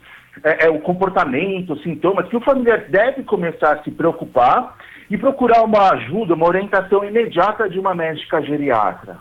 é, 0.43 0.65
é, 0.65 0.69
o 0.69 0.79
comportamento, 0.79 1.77
sintomas, 1.81 2.27
que 2.27 2.37
o 2.37 2.41
familiar 2.41 2.85
deve 2.89 3.23
começar 3.23 3.73
a 3.73 3.83
se 3.83 3.91
preocupar 3.91 4.77
e 5.09 5.17
procurar 5.17 5.63
uma 5.63 5.91
ajuda, 5.91 6.33
uma 6.33 6.47
orientação 6.47 7.03
imediata 7.03 7.69
de 7.69 7.79
uma 7.79 7.93
médica 7.93 8.41
geriatra. 8.41 9.17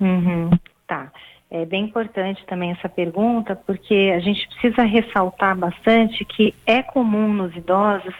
Uhum, 0.00 0.50
tá. 0.86 1.10
É 1.50 1.64
bem 1.64 1.84
importante 1.84 2.44
também 2.46 2.72
essa 2.72 2.88
pergunta, 2.88 3.54
porque 3.54 4.12
a 4.12 4.18
gente 4.18 4.48
precisa 4.48 4.82
ressaltar 4.82 5.56
bastante 5.56 6.24
que 6.24 6.52
é 6.66 6.82
comum 6.82 7.32
nos 7.32 7.54
idosos 7.54 8.14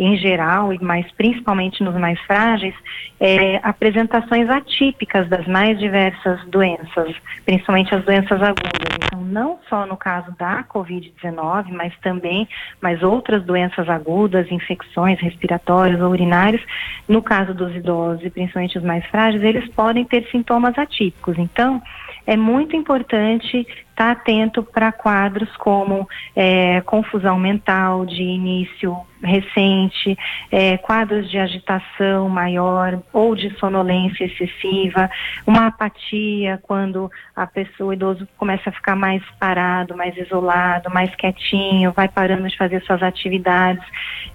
em 0.00 0.16
geral, 0.16 0.72
e 0.72 0.82
mais 0.82 1.06
principalmente 1.12 1.84
nos 1.84 1.94
mais 1.94 2.18
frágeis, 2.22 2.74
é, 3.20 3.60
apresentações 3.62 4.48
atípicas 4.48 5.28
das 5.28 5.46
mais 5.46 5.78
diversas 5.78 6.42
doenças, 6.46 7.14
principalmente 7.44 7.94
as 7.94 8.02
doenças 8.02 8.42
agudas. 8.42 8.80
Então, 9.04 9.20
não 9.20 9.58
só 9.68 9.84
no 9.84 9.98
caso 9.98 10.34
da 10.38 10.64
Covid-19, 10.64 11.66
mas 11.72 11.92
também 11.98 12.48
mais 12.80 13.02
outras 13.02 13.44
doenças 13.44 13.90
agudas, 13.90 14.50
infecções 14.50 15.20
respiratórias 15.20 16.00
ou 16.00 16.08
urinárias. 16.10 16.62
No 17.06 17.20
caso 17.20 17.52
dos 17.52 17.76
idosos 17.76 18.24
e 18.24 18.30
principalmente 18.30 18.78
os 18.78 18.84
mais 18.84 19.04
frágeis, 19.04 19.42
eles 19.42 19.68
podem 19.68 20.06
ter 20.06 20.26
sintomas 20.30 20.78
atípicos. 20.78 21.36
Então, 21.36 21.82
é 22.30 22.36
muito 22.36 22.76
importante 22.76 23.66
estar 23.90 24.12
atento 24.12 24.62
para 24.62 24.92
quadros 24.92 25.48
como 25.56 26.08
é, 26.36 26.80
confusão 26.82 27.36
mental 27.36 28.06
de 28.06 28.22
início 28.22 28.96
recente, 29.20 30.16
é, 30.48 30.78
quadros 30.78 31.28
de 31.28 31.38
agitação 31.38 32.28
maior 32.28 33.02
ou 33.12 33.34
de 33.34 33.50
sonolência 33.58 34.24
excessiva, 34.24 35.10
uma 35.44 35.66
apatia 35.66 36.60
quando 36.62 37.10
a 37.34 37.48
pessoa, 37.48 37.90
o 37.90 37.92
idoso 37.92 38.28
começa 38.38 38.70
a 38.70 38.72
ficar 38.72 38.94
mais 38.94 39.22
parado, 39.40 39.96
mais 39.96 40.16
isolado, 40.16 40.88
mais 40.88 41.12
quietinho, 41.16 41.90
vai 41.90 42.06
parando 42.06 42.48
de 42.48 42.56
fazer 42.56 42.80
suas 42.82 43.02
atividades, 43.02 43.84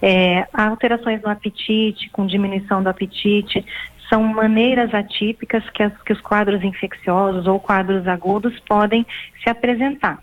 é, 0.02 0.46
alterações 0.54 1.22
no 1.22 1.30
apetite, 1.30 2.10
com 2.10 2.28
diminuição 2.28 2.84
do 2.84 2.90
apetite, 2.90 3.66
são 4.10 4.24
maneiras 4.24 4.94
atípicas 4.94 5.68
que, 5.72 5.84
as, 5.84 5.94
que 6.04 6.14
os 6.14 6.22
quadros 6.22 6.64
infecciosos 6.64 7.48
ou 7.48 7.60
quadros 7.60 8.08
agudos 8.08 8.60
podem 8.62 9.06
se 9.44 9.50
apresentar. 9.50 10.20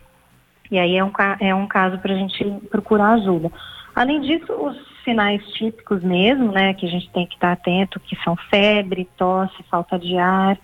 E 0.70 0.78
aí 0.78 0.96
é 0.96 1.04
um, 1.04 1.12
é 1.40 1.54
um 1.54 1.66
caso 1.66 1.98
para 1.98 2.14
a 2.14 2.16
gente 2.16 2.44
procurar 2.70 3.12
ajuda. 3.12 3.50
Além 3.94 4.20
disso, 4.20 4.52
os 4.52 4.76
sinais 5.04 5.44
típicos 5.52 6.02
mesmo, 6.02 6.50
né, 6.50 6.72
que 6.74 6.86
a 6.86 6.88
gente 6.88 7.10
tem 7.10 7.26
que 7.26 7.34
estar 7.34 7.52
atento, 7.52 8.00
que 8.00 8.16
são 8.24 8.36
febre, 8.48 9.08
tosse, 9.16 9.62
falta 9.70 9.98
de 9.98 10.16
ar. 10.16 10.56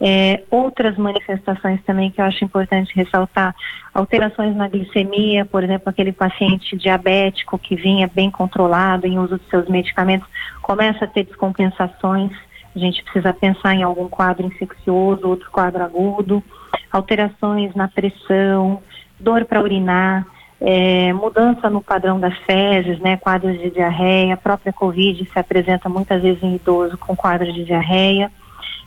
É, 0.00 0.44
outras 0.48 0.96
manifestações 0.96 1.82
também 1.82 2.08
que 2.08 2.20
eu 2.20 2.24
acho 2.24 2.44
importante 2.44 2.94
ressaltar, 2.94 3.52
alterações 3.92 4.54
na 4.54 4.68
glicemia, 4.68 5.44
por 5.44 5.64
exemplo, 5.64 5.88
aquele 5.88 6.12
paciente 6.12 6.76
diabético 6.76 7.58
que 7.58 7.74
vinha 7.74 8.06
bem 8.06 8.30
controlado 8.30 9.08
em 9.08 9.18
uso 9.18 9.40
de 9.40 9.50
seus 9.50 9.68
medicamentos, 9.68 10.28
começa 10.62 11.04
a 11.04 11.08
ter 11.08 11.24
descompensações, 11.24 12.30
a 12.74 12.78
gente 12.78 13.02
precisa 13.02 13.32
pensar 13.32 13.74
em 13.74 13.82
algum 13.82 14.08
quadro 14.08 14.46
infeccioso, 14.46 15.28
outro 15.28 15.50
quadro 15.50 15.82
agudo, 15.82 16.42
alterações 16.90 17.74
na 17.74 17.88
pressão, 17.88 18.82
dor 19.18 19.44
para 19.44 19.62
urinar, 19.62 20.26
é, 20.60 21.12
mudança 21.12 21.70
no 21.70 21.82
padrão 21.82 22.18
das 22.18 22.36
fezes, 22.38 22.98
né, 22.98 23.16
quadros 23.16 23.58
de 23.58 23.70
diarreia, 23.70 24.34
a 24.34 24.36
própria 24.36 24.72
Covid 24.72 25.24
se 25.24 25.38
apresenta 25.38 25.88
muitas 25.88 26.22
vezes 26.22 26.42
em 26.42 26.56
idoso 26.56 26.98
com 26.98 27.14
quadros 27.14 27.54
de 27.54 27.64
diarreia. 27.64 28.30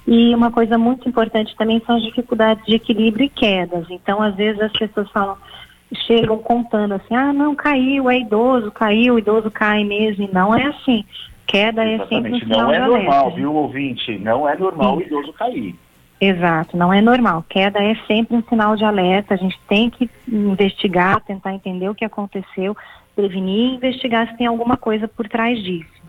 E 0.05 0.33
uma 0.33 0.51
coisa 0.51 0.77
muito 0.77 1.07
importante 1.07 1.55
também 1.55 1.81
são 1.85 1.95
as 1.95 2.03
dificuldades 2.03 2.65
de 2.65 2.75
equilíbrio 2.75 3.25
e 3.25 3.29
quedas. 3.29 3.85
Então, 3.89 4.21
às 4.21 4.35
vezes 4.35 4.61
as 4.61 4.71
pessoas 4.71 5.09
falam, 5.11 5.37
chegam 6.07 6.39
contando 6.39 6.95
assim, 6.95 7.15
ah, 7.15 7.31
não, 7.31 7.55
caiu, 7.55 8.09
é 8.09 8.19
idoso, 8.19 8.71
caiu, 8.71 9.19
idoso 9.19 9.51
cai 9.51 9.83
mesmo. 9.83 10.23
E 10.25 10.33
não 10.33 10.55
é 10.55 10.65
assim. 10.65 11.05
Queda 11.51 11.85
Exatamente. 11.85 12.01
é 12.01 12.15
sempre 12.15 12.31
um 12.31 12.39
sinal 12.39 12.61
Não 12.61 12.73
é 12.73 12.79
normal, 12.79 13.19
alerta. 13.19 13.35
viu, 13.35 13.53
ouvinte? 13.53 14.17
Não 14.19 14.47
é 14.47 14.57
normal 14.57 14.95
Sim. 14.95 15.03
o 15.03 15.05
idoso 15.05 15.33
cair. 15.33 15.75
Exato, 16.21 16.77
não 16.77 16.93
é 16.93 17.01
normal. 17.01 17.43
Queda 17.49 17.83
é 17.83 17.93
sempre 18.07 18.37
um 18.37 18.43
sinal 18.43 18.77
de 18.77 18.85
alerta. 18.85 19.33
A 19.33 19.37
gente 19.37 19.59
tem 19.67 19.89
que 19.89 20.09
investigar, 20.27 21.19
tentar 21.21 21.53
entender 21.53 21.89
o 21.89 21.95
que 21.95 22.05
aconteceu, 22.05 22.77
prevenir 23.13 23.71
e 23.71 23.75
investigar 23.75 24.29
se 24.29 24.37
tem 24.37 24.47
alguma 24.47 24.77
coisa 24.77 25.09
por 25.09 25.27
trás 25.27 25.61
disso. 25.61 26.01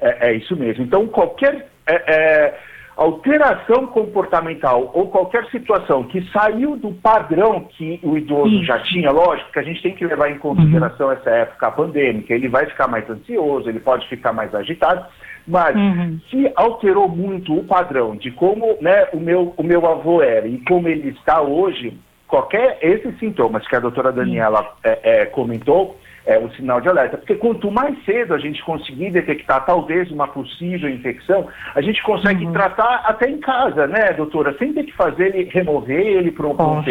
É, 0.00 0.28
é 0.28 0.34
isso 0.34 0.54
mesmo. 0.54 0.84
Então, 0.84 1.08
qualquer 1.08 1.68
é, 1.84 1.94
é, 2.06 2.60
alteração 2.96 3.86
comportamental 3.88 4.90
ou 4.94 5.08
qualquer 5.08 5.44
situação 5.50 6.04
que 6.04 6.22
saiu 6.32 6.76
do 6.76 6.92
padrão 6.92 7.68
que 7.76 8.00
o 8.02 8.16
idoso 8.16 8.64
já 8.64 8.78
tinha, 8.80 9.10
lógico 9.10 9.52
que 9.52 9.58
a 9.58 9.62
gente 9.62 9.82
tem 9.82 9.94
que 9.94 10.06
levar 10.06 10.30
em 10.30 10.38
consideração 10.38 11.08
uhum. 11.08 11.12
essa 11.12 11.30
época 11.30 11.70
pandêmica. 11.72 12.32
Ele 12.32 12.48
vai 12.48 12.64
ficar 12.66 12.88
mais 12.88 13.08
ansioso, 13.08 13.68
ele 13.68 13.80
pode 13.80 14.08
ficar 14.08 14.32
mais 14.32 14.54
agitado 14.54 15.06
mas 15.46 15.76
uhum. 15.76 16.18
se 16.28 16.50
alterou 16.56 17.08
muito 17.08 17.56
o 17.56 17.64
padrão 17.64 18.16
de 18.16 18.32
como 18.32 18.76
né, 18.80 19.06
o, 19.12 19.20
meu, 19.20 19.54
o 19.56 19.62
meu 19.62 19.86
avô 19.86 20.20
era 20.20 20.46
e 20.48 20.58
como 20.66 20.88
ele 20.88 21.10
está 21.10 21.40
hoje, 21.40 21.96
qualquer 22.26 22.78
esses 22.82 23.16
sintomas 23.18 23.66
que 23.68 23.76
a 23.76 23.80
doutora 23.80 24.10
Daniela 24.10 24.74
é, 24.82 25.20
é, 25.20 25.26
comentou, 25.26 25.96
é 26.26 26.38
um 26.38 26.50
sinal 26.50 26.80
de 26.80 26.88
alerta. 26.88 27.16
Porque 27.16 27.36
quanto 27.36 27.70
mais 27.70 27.96
cedo 28.04 28.34
a 28.34 28.38
gente 28.38 28.62
conseguir 28.64 29.10
detectar 29.10 29.64
talvez 29.64 30.10
uma 30.10 30.26
possível 30.26 30.90
infecção, 30.90 31.46
a 31.74 31.80
gente 31.80 32.02
consegue 32.02 32.44
uhum. 32.44 32.52
tratar 32.52 33.02
até 33.04 33.30
em 33.30 33.38
casa, 33.38 33.86
né, 33.86 34.12
doutora? 34.12 34.54
Sem 34.58 34.72
ter 34.72 34.84
que 34.84 34.92
fazer 34.92 35.34
ele, 35.34 35.48
remover 35.50 36.04
ele 36.04 36.32
para 36.32 36.46
um, 36.46 36.50
um 36.50 36.82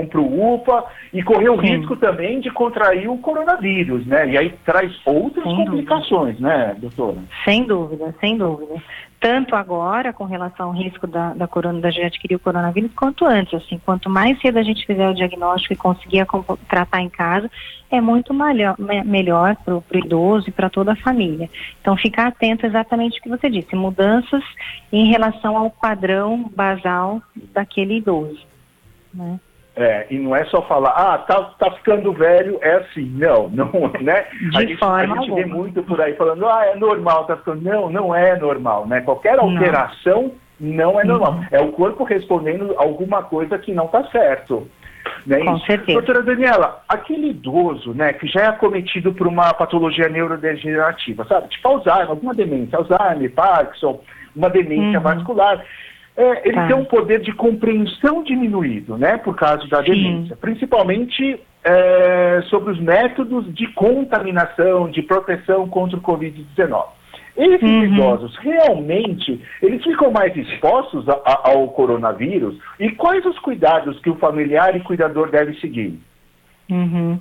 um 0.00 0.06
para 0.06 0.20
o 0.20 0.54
UPA 0.54 0.84
e 1.12 1.22
correr 1.22 1.48
o 1.48 1.60
Sim. 1.60 1.76
risco 1.76 1.96
também 1.96 2.40
de 2.40 2.50
contrair 2.50 3.08
o 3.08 3.18
coronavírus, 3.18 4.04
né? 4.06 4.28
E 4.28 4.36
aí 4.36 4.54
traz 4.64 4.92
outras 5.06 5.44
sem 5.44 5.56
complicações, 5.56 6.36
dúvida. 6.36 6.48
né, 6.48 6.76
doutora? 6.78 7.18
Sem 7.44 7.64
dúvida, 7.64 8.14
sem 8.20 8.36
dúvida 8.36 8.74
tanto 9.20 9.56
agora 9.56 10.12
com 10.12 10.24
relação 10.24 10.66
ao 10.66 10.72
risco 10.72 11.06
da, 11.06 11.34
da 11.34 11.48
corona, 11.48 11.80
da 11.80 11.90
gente 11.90 12.06
adquirir 12.06 12.36
o 12.36 12.40
coronavírus, 12.40 12.92
quanto 12.94 13.24
antes. 13.24 13.54
Assim, 13.54 13.80
quanto 13.84 14.08
mais 14.08 14.40
cedo 14.40 14.58
a 14.58 14.62
gente 14.62 14.86
fizer 14.86 15.08
o 15.08 15.14
diagnóstico 15.14 15.72
e 15.72 15.76
conseguir 15.76 16.26
tratar 16.68 17.00
em 17.00 17.08
casa, 17.08 17.50
é 17.90 18.00
muito 18.00 18.32
malho, 18.32 18.74
me, 18.78 19.02
melhor 19.02 19.56
para 19.56 19.76
o 19.76 19.84
idoso 19.92 20.48
e 20.48 20.52
para 20.52 20.70
toda 20.70 20.92
a 20.92 20.96
família. 20.96 21.50
Então, 21.80 21.96
ficar 21.96 22.28
atento 22.28 22.64
exatamente 22.64 23.18
o 23.18 23.22
que 23.22 23.28
você 23.28 23.50
disse, 23.50 23.74
mudanças 23.74 24.44
em 24.92 25.06
relação 25.10 25.56
ao 25.56 25.70
padrão 25.70 26.50
basal 26.54 27.20
daquele 27.52 27.96
idoso. 27.96 28.46
Né? 29.12 29.40
É, 29.80 30.08
e 30.10 30.18
não 30.18 30.34
é 30.34 30.44
só 30.46 30.60
falar, 30.62 30.90
ah, 30.90 31.18
tá, 31.18 31.40
tá 31.56 31.70
ficando 31.70 32.12
velho, 32.12 32.58
é 32.60 32.74
assim. 32.74 33.08
Não, 33.14 33.48
não 33.54 33.70
né? 34.00 34.26
De 34.50 34.56
a 34.56 34.60
gente, 34.62 34.84
a 34.84 35.06
gente 35.06 35.32
vê 35.32 35.46
muito 35.46 35.84
por 35.84 36.00
aí 36.00 36.14
falando, 36.14 36.48
ah, 36.48 36.66
é 36.66 36.74
normal, 36.74 37.26
tá 37.26 37.36
ficando. 37.36 37.62
Não, 37.62 37.88
não 37.88 38.12
é 38.12 38.36
normal, 38.36 38.88
né? 38.88 39.00
Qualquer 39.02 39.38
alteração 39.38 40.32
não, 40.58 40.92
não 40.92 41.00
é 41.00 41.04
normal. 41.04 41.34
Não. 41.34 41.46
É 41.52 41.60
o 41.60 41.70
corpo 41.70 42.02
respondendo 42.02 42.74
alguma 42.76 43.22
coisa 43.22 43.56
que 43.56 43.72
não 43.72 43.86
tá 43.86 44.02
certo. 44.10 44.66
Né? 45.24 45.44
Com 45.44 45.58
certeza. 45.60 45.92
Doutora 45.92 46.22
Daniela, 46.22 46.82
aquele 46.88 47.28
idoso, 47.28 47.94
né, 47.94 48.12
que 48.12 48.26
já 48.26 48.40
é 48.40 48.46
acometido 48.46 49.12
por 49.12 49.28
uma 49.28 49.54
patologia 49.54 50.08
neurodegenerativa, 50.08 51.24
sabe? 51.24 51.48
Tipo 51.48 51.68
Alzheimer, 51.68 52.10
alguma 52.10 52.34
demência, 52.34 52.76
Alzheimer, 52.76 53.32
Parkinson, 53.32 54.00
uma 54.34 54.50
demência 54.50 54.98
uhum. 54.98 55.04
vascular 55.04 55.64
é, 56.18 56.48
ele 56.48 56.56
tá. 56.56 56.66
tem 56.66 56.74
um 56.74 56.84
poder 56.84 57.20
de 57.20 57.32
compreensão 57.32 58.24
diminuído, 58.24 58.98
né, 58.98 59.16
por 59.18 59.36
causa 59.36 59.66
da 59.68 59.80
demência, 59.80 60.36
principalmente 60.36 61.40
é, 61.62 62.42
sobre 62.50 62.72
os 62.72 62.80
métodos 62.80 63.54
de 63.54 63.68
contaminação, 63.68 64.90
de 64.90 65.00
proteção 65.00 65.68
contra 65.68 65.96
o 65.96 66.02
Covid-19. 66.02 66.86
Esses 67.36 67.62
uhum. 67.62 67.84
idosos 67.84 68.36
realmente 68.38 69.40
eles 69.62 69.80
ficam 69.84 70.10
mais 70.10 70.36
expostos 70.36 71.08
a, 71.08 71.12
a, 71.24 71.50
ao 71.50 71.68
coronavírus 71.68 72.58
e 72.80 72.90
quais 72.90 73.24
os 73.24 73.38
cuidados 73.38 74.00
que 74.00 74.10
o 74.10 74.16
familiar 74.16 74.74
e 74.76 74.80
cuidador 74.80 75.30
deve 75.30 75.54
seguir? 75.60 76.00
Uhum. 76.70 77.18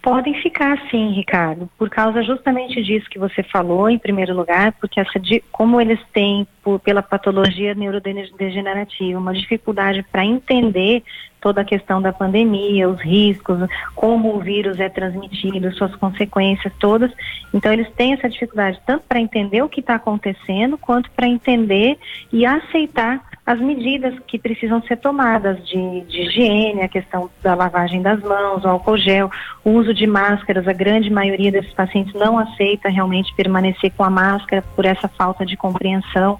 Podem 0.00 0.34
ficar 0.42 0.78
sim, 0.90 1.12
Ricardo, 1.12 1.68
por 1.78 1.88
causa 1.88 2.22
justamente 2.22 2.82
disso 2.82 3.08
que 3.08 3.18
você 3.18 3.42
falou, 3.42 3.88
em 3.88 3.98
primeiro 3.98 4.34
lugar, 4.34 4.72
porque 4.72 5.00
essa, 5.00 5.12
como 5.50 5.80
eles 5.80 5.98
têm, 6.12 6.46
por, 6.62 6.78
pela 6.78 7.02
patologia 7.02 7.74
neurodegenerativa, 7.74 9.18
uma 9.18 9.32
dificuldade 9.32 10.04
para 10.12 10.24
entender 10.24 11.02
toda 11.40 11.62
a 11.62 11.64
questão 11.64 12.00
da 12.00 12.12
pandemia, 12.12 12.88
os 12.88 13.00
riscos, 13.00 13.58
como 13.94 14.36
o 14.36 14.40
vírus 14.40 14.78
é 14.78 14.88
transmitido, 14.88 15.74
suas 15.74 15.94
consequências 15.96 16.72
todas. 16.78 17.10
Então, 17.52 17.72
eles 17.72 17.90
têm 17.94 18.12
essa 18.12 18.28
dificuldade 18.28 18.80
tanto 18.86 19.04
para 19.08 19.20
entender 19.20 19.62
o 19.62 19.68
que 19.68 19.80
está 19.80 19.94
acontecendo, 19.94 20.78
quanto 20.78 21.10
para 21.10 21.26
entender 21.26 21.98
e 22.32 22.46
aceitar 22.46 23.22
as 23.46 23.60
medidas 23.60 24.18
que 24.26 24.38
precisam 24.38 24.82
ser 24.82 24.96
tomadas 24.96 25.58
de, 25.68 26.00
de, 26.02 26.22
higiene, 26.22 26.80
a 26.80 26.88
questão 26.88 27.30
da 27.42 27.54
lavagem 27.54 28.00
das 28.00 28.20
mãos, 28.22 28.64
o 28.64 28.68
álcool 28.68 28.96
gel, 28.96 29.30
o 29.62 29.70
uso 29.70 29.92
de 29.92 30.06
máscaras. 30.06 30.66
A 30.66 30.72
grande 30.72 31.10
maioria 31.10 31.52
desses 31.52 31.72
pacientes 31.74 32.14
não 32.14 32.38
aceita 32.38 32.88
realmente 32.88 33.34
permanecer 33.34 33.92
com 33.92 34.02
a 34.02 34.08
máscara 34.08 34.62
por 34.74 34.86
essa 34.86 35.08
falta 35.08 35.44
de 35.44 35.56
compreensão. 35.56 36.38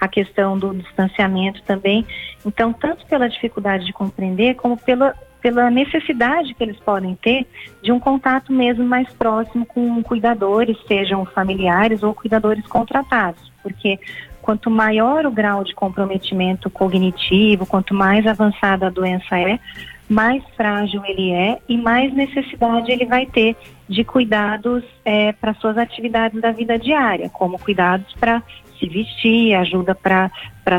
A 0.00 0.06
questão 0.06 0.56
do 0.56 0.74
distanciamento 0.74 1.62
também. 1.62 2.06
Então, 2.44 2.72
tanto 2.72 3.06
pela 3.06 3.28
dificuldade 3.28 3.86
de 3.86 3.92
compreender, 3.92 4.54
como 4.54 4.76
pela, 4.76 5.14
pela 5.40 5.70
necessidade 5.70 6.52
que 6.52 6.62
eles 6.62 6.78
podem 6.78 7.16
ter 7.16 7.46
de 7.82 7.90
um 7.90 7.98
contato 7.98 8.52
mesmo 8.52 8.84
mais 8.84 9.08
próximo 9.14 9.64
com 9.64 10.02
cuidadores, 10.02 10.76
sejam 10.86 11.24
familiares 11.24 12.02
ou 12.02 12.14
cuidadores 12.14 12.66
contratados. 12.66 13.52
Porque 13.62 13.98
quanto 14.44 14.70
maior 14.70 15.24
o 15.24 15.30
grau 15.30 15.64
de 15.64 15.74
comprometimento 15.74 16.68
cognitivo, 16.68 17.64
quanto 17.64 17.94
mais 17.94 18.26
avançada 18.26 18.88
a 18.88 18.90
doença 18.90 19.38
é, 19.38 19.58
mais 20.06 20.44
frágil 20.54 21.02
ele 21.06 21.32
é 21.32 21.58
e 21.66 21.78
mais 21.78 22.12
necessidade 22.12 22.92
ele 22.92 23.06
vai 23.06 23.24
ter 23.24 23.56
de 23.88 24.04
cuidados 24.04 24.84
é, 25.02 25.32
para 25.32 25.54
suas 25.54 25.78
atividades 25.78 26.42
da 26.42 26.52
vida 26.52 26.78
diária, 26.78 27.30
como 27.30 27.58
cuidados 27.58 28.12
para 28.20 28.42
se 28.78 28.86
vestir, 28.86 29.54
ajuda 29.54 29.94
para 29.94 30.30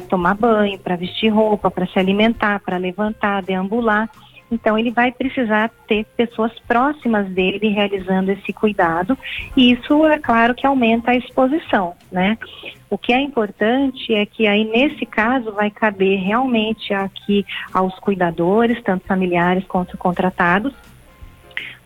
tomar 0.07 0.35
banho, 0.35 0.77
para 0.77 0.95
vestir 0.95 1.29
roupa, 1.29 1.71
para 1.71 1.87
se 1.87 1.97
alimentar, 1.97 2.59
para 2.59 2.77
levantar, 2.77 3.41
deambular. 3.41 4.07
Então, 4.51 4.77
ele 4.77 4.91
vai 4.91 5.11
precisar 5.11 5.71
ter 5.87 6.05
pessoas 6.15 6.51
próximas 6.67 7.27
dele 7.27 7.69
realizando 7.69 8.31
esse 8.31 8.53
cuidado, 8.53 9.17
e 9.57 9.71
isso 9.71 10.05
é 10.05 10.19
claro 10.19 10.53
que 10.53 10.67
aumenta 10.67 11.11
a 11.11 11.15
exposição, 11.15 11.93
né? 12.11 12.37
O 12.89 12.97
que 12.97 13.11
é 13.11 13.19
importante 13.19 14.13
é 14.13 14.25
que 14.25 14.47
aí, 14.47 14.63
nesse 14.63 15.05
caso, 15.05 15.51
vai 15.51 15.69
caber 15.71 16.19
realmente 16.19 16.93
aqui 16.93 17.45
aos 17.73 17.97
cuidadores, 17.99 18.81
tanto 18.83 19.07
familiares 19.07 19.65
quanto 19.65 19.97
contratados, 19.97 20.73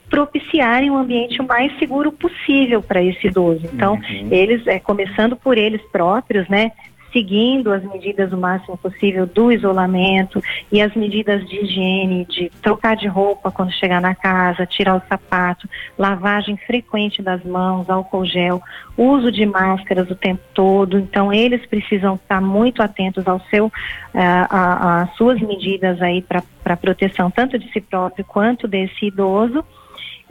propiciarem 0.09 0.89
um 0.89 0.97
ambiente 0.97 1.39
o 1.39 1.47
mais 1.47 1.77
seguro 1.77 2.11
possível 2.11 2.81
para 2.81 3.01
esse 3.01 3.27
idoso. 3.27 3.61
Então, 3.71 3.93
uhum. 3.93 4.27
eles, 4.31 4.65
é, 4.67 4.79
começando 4.79 5.35
por 5.35 5.57
eles 5.57 5.81
próprios, 5.91 6.47
né, 6.49 6.71
seguindo 7.11 7.71
as 7.71 7.83
medidas 7.83 8.31
o 8.31 8.37
máximo 8.37 8.77
possível 8.77 9.25
do 9.25 9.51
isolamento 9.51 10.41
e 10.71 10.81
as 10.81 10.93
medidas 10.95 11.47
de 11.47 11.57
higiene, 11.57 12.25
de 12.25 12.49
trocar 12.61 12.95
de 12.95 13.07
roupa 13.07 13.51
quando 13.51 13.71
chegar 13.71 14.01
na 14.01 14.15
casa, 14.15 14.65
tirar 14.65 14.95
o 14.95 15.01
sapato, 15.07 15.67
lavagem 15.97 16.57
frequente 16.57 17.21
das 17.21 17.43
mãos, 17.43 17.89
álcool 17.89 18.25
gel, 18.25 18.61
uso 18.97 19.31
de 19.31 19.45
máscaras 19.45 20.09
o 20.09 20.15
tempo 20.15 20.41
todo. 20.53 20.97
Então, 20.97 21.31
eles 21.33 21.65
precisam 21.65 22.15
estar 22.15 22.41
muito 22.41 22.81
atentos 22.81 23.27
ao 23.27 23.39
seu, 23.49 23.71
às 24.13 25.15
suas 25.15 25.39
medidas 25.39 26.01
aí 26.01 26.21
para 26.21 26.77
proteção 26.77 27.31
tanto 27.31 27.57
de 27.57 27.71
si 27.71 27.81
próprio 27.81 28.25
quanto 28.25 28.67
desse 28.67 29.07
idoso 29.07 29.63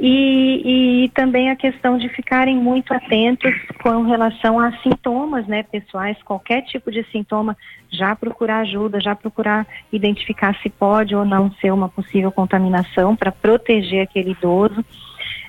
E, 0.01 1.05
e, 1.05 1.09
também 1.09 1.51
a 1.51 1.57
questão 1.57 1.99
de 1.99 2.09
ficarem 2.11 2.57
muito 2.57 2.95
atentos 2.95 3.53
com 3.83 4.03
relação 4.03 4.61
a 4.61 4.71
sintomas 4.79 5.45
né, 5.49 5.65
pessoais, 5.65 6.17
qualquer 6.23 6.63
tipo 6.63 6.93
de 6.93 7.03
sintoma, 7.11 7.57
já 7.91 8.15
procurar 8.15 8.61
ajuda, 8.61 9.01
já 9.01 9.17
procurar 9.17 9.67
identificar 9.93 10.55
se 10.63 10.71
pode 10.71 11.17
ou 11.17 11.25
não 11.25 11.51
ser 11.61 11.73
uma 11.73 11.89
possível 11.89 12.31
contaminação 12.31 13.17
para 13.17 13.33
proteger 13.33 14.03
aquele 14.03 14.31
idoso. 14.31 14.85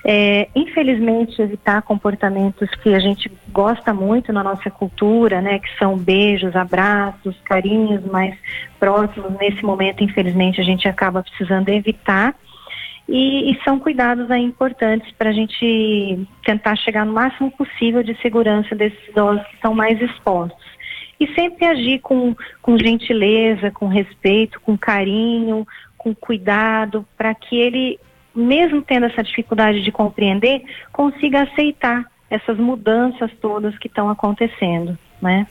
É, 0.03 0.47
infelizmente, 0.55 1.41
evitar 1.41 1.81
comportamentos 1.81 2.69
que 2.81 2.95
a 2.95 2.99
gente 2.99 3.29
gosta 3.49 3.93
muito 3.93 4.31
na 4.31 4.41
nossa 4.41 4.71
cultura, 4.71 5.41
né, 5.41 5.59
que 5.59 5.77
são 5.77 5.97
beijos, 5.97 6.55
abraços, 6.55 7.35
carinhos 7.43 8.03
mais 8.05 8.35
próximos. 8.79 9.37
Nesse 9.39 9.63
momento, 9.63 10.03
infelizmente, 10.03 10.59
a 10.59 10.63
gente 10.63 10.87
acaba 10.87 11.21
precisando 11.21 11.69
evitar. 11.69 12.33
E, 13.11 13.51
e 13.51 13.63
são 13.63 13.79
cuidados 13.79 14.29
aí 14.29 14.43
importantes 14.43 15.11
para 15.17 15.31
a 15.31 15.33
gente 15.33 16.27
tentar 16.45 16.75
chegar 16.75 17.05
no 17.07 17.13
máximo 17.13 17.49
possível 17.49 18.03
de 18.03 18.15
segurança 18.21 18.75
desses 18.75 18.99
idosos 19.07 19.43
que 19.47 19.55
estão 19.55 19.73
mais 19.73 19.99
expostos. 19.99 20.63
E 21.19 21.27
sempre 21.33 21.65
agir 21.65 21.99
com, 21.99 22.35
com 22.61 22.77
gentileza, 22.77 23.71
com 23.71 23.87
respeito, 23.87 24.61
com 24.61 24.77
carinho, 24.77 25.67
com 25.97 26.13
cuidado, 26.13 27.03
para 27.17 27.33
que 27.33 27.57
ele 27.57 27.99
mesmo 28.33 28.83
tendo 28.83 29.07
essa 29.07 29.23
dificuldade 29.23 29.81
de 29.81 29.91
compreender, 29.91 30.63
consiga 30.91 31.41
aceitar 31.41 32.05
essas 32.29 32.57
mudanças 32.57 33.31
todas 33.41 33.77
que 33.79 33.87
estão 33.87 34.07
acontecendo, 34.07 34.97
né? 35.19 35.47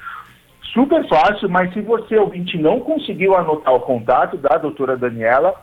Super 0.73 1.08
fácil, 1.08 1.49
mas 1.49 1.73
se 1.73 1.82
você, 1.82 2.17
ouvinte, 2.17 2.58
não 2.58 2.80
conseguiu 2.80 3.36
anotar 3.36 3.73
o 3.73 3.80
contato 3.80 4.38
da 4.38 4.58
doutora 4.58 4.97
Daniela, 4.97 5.54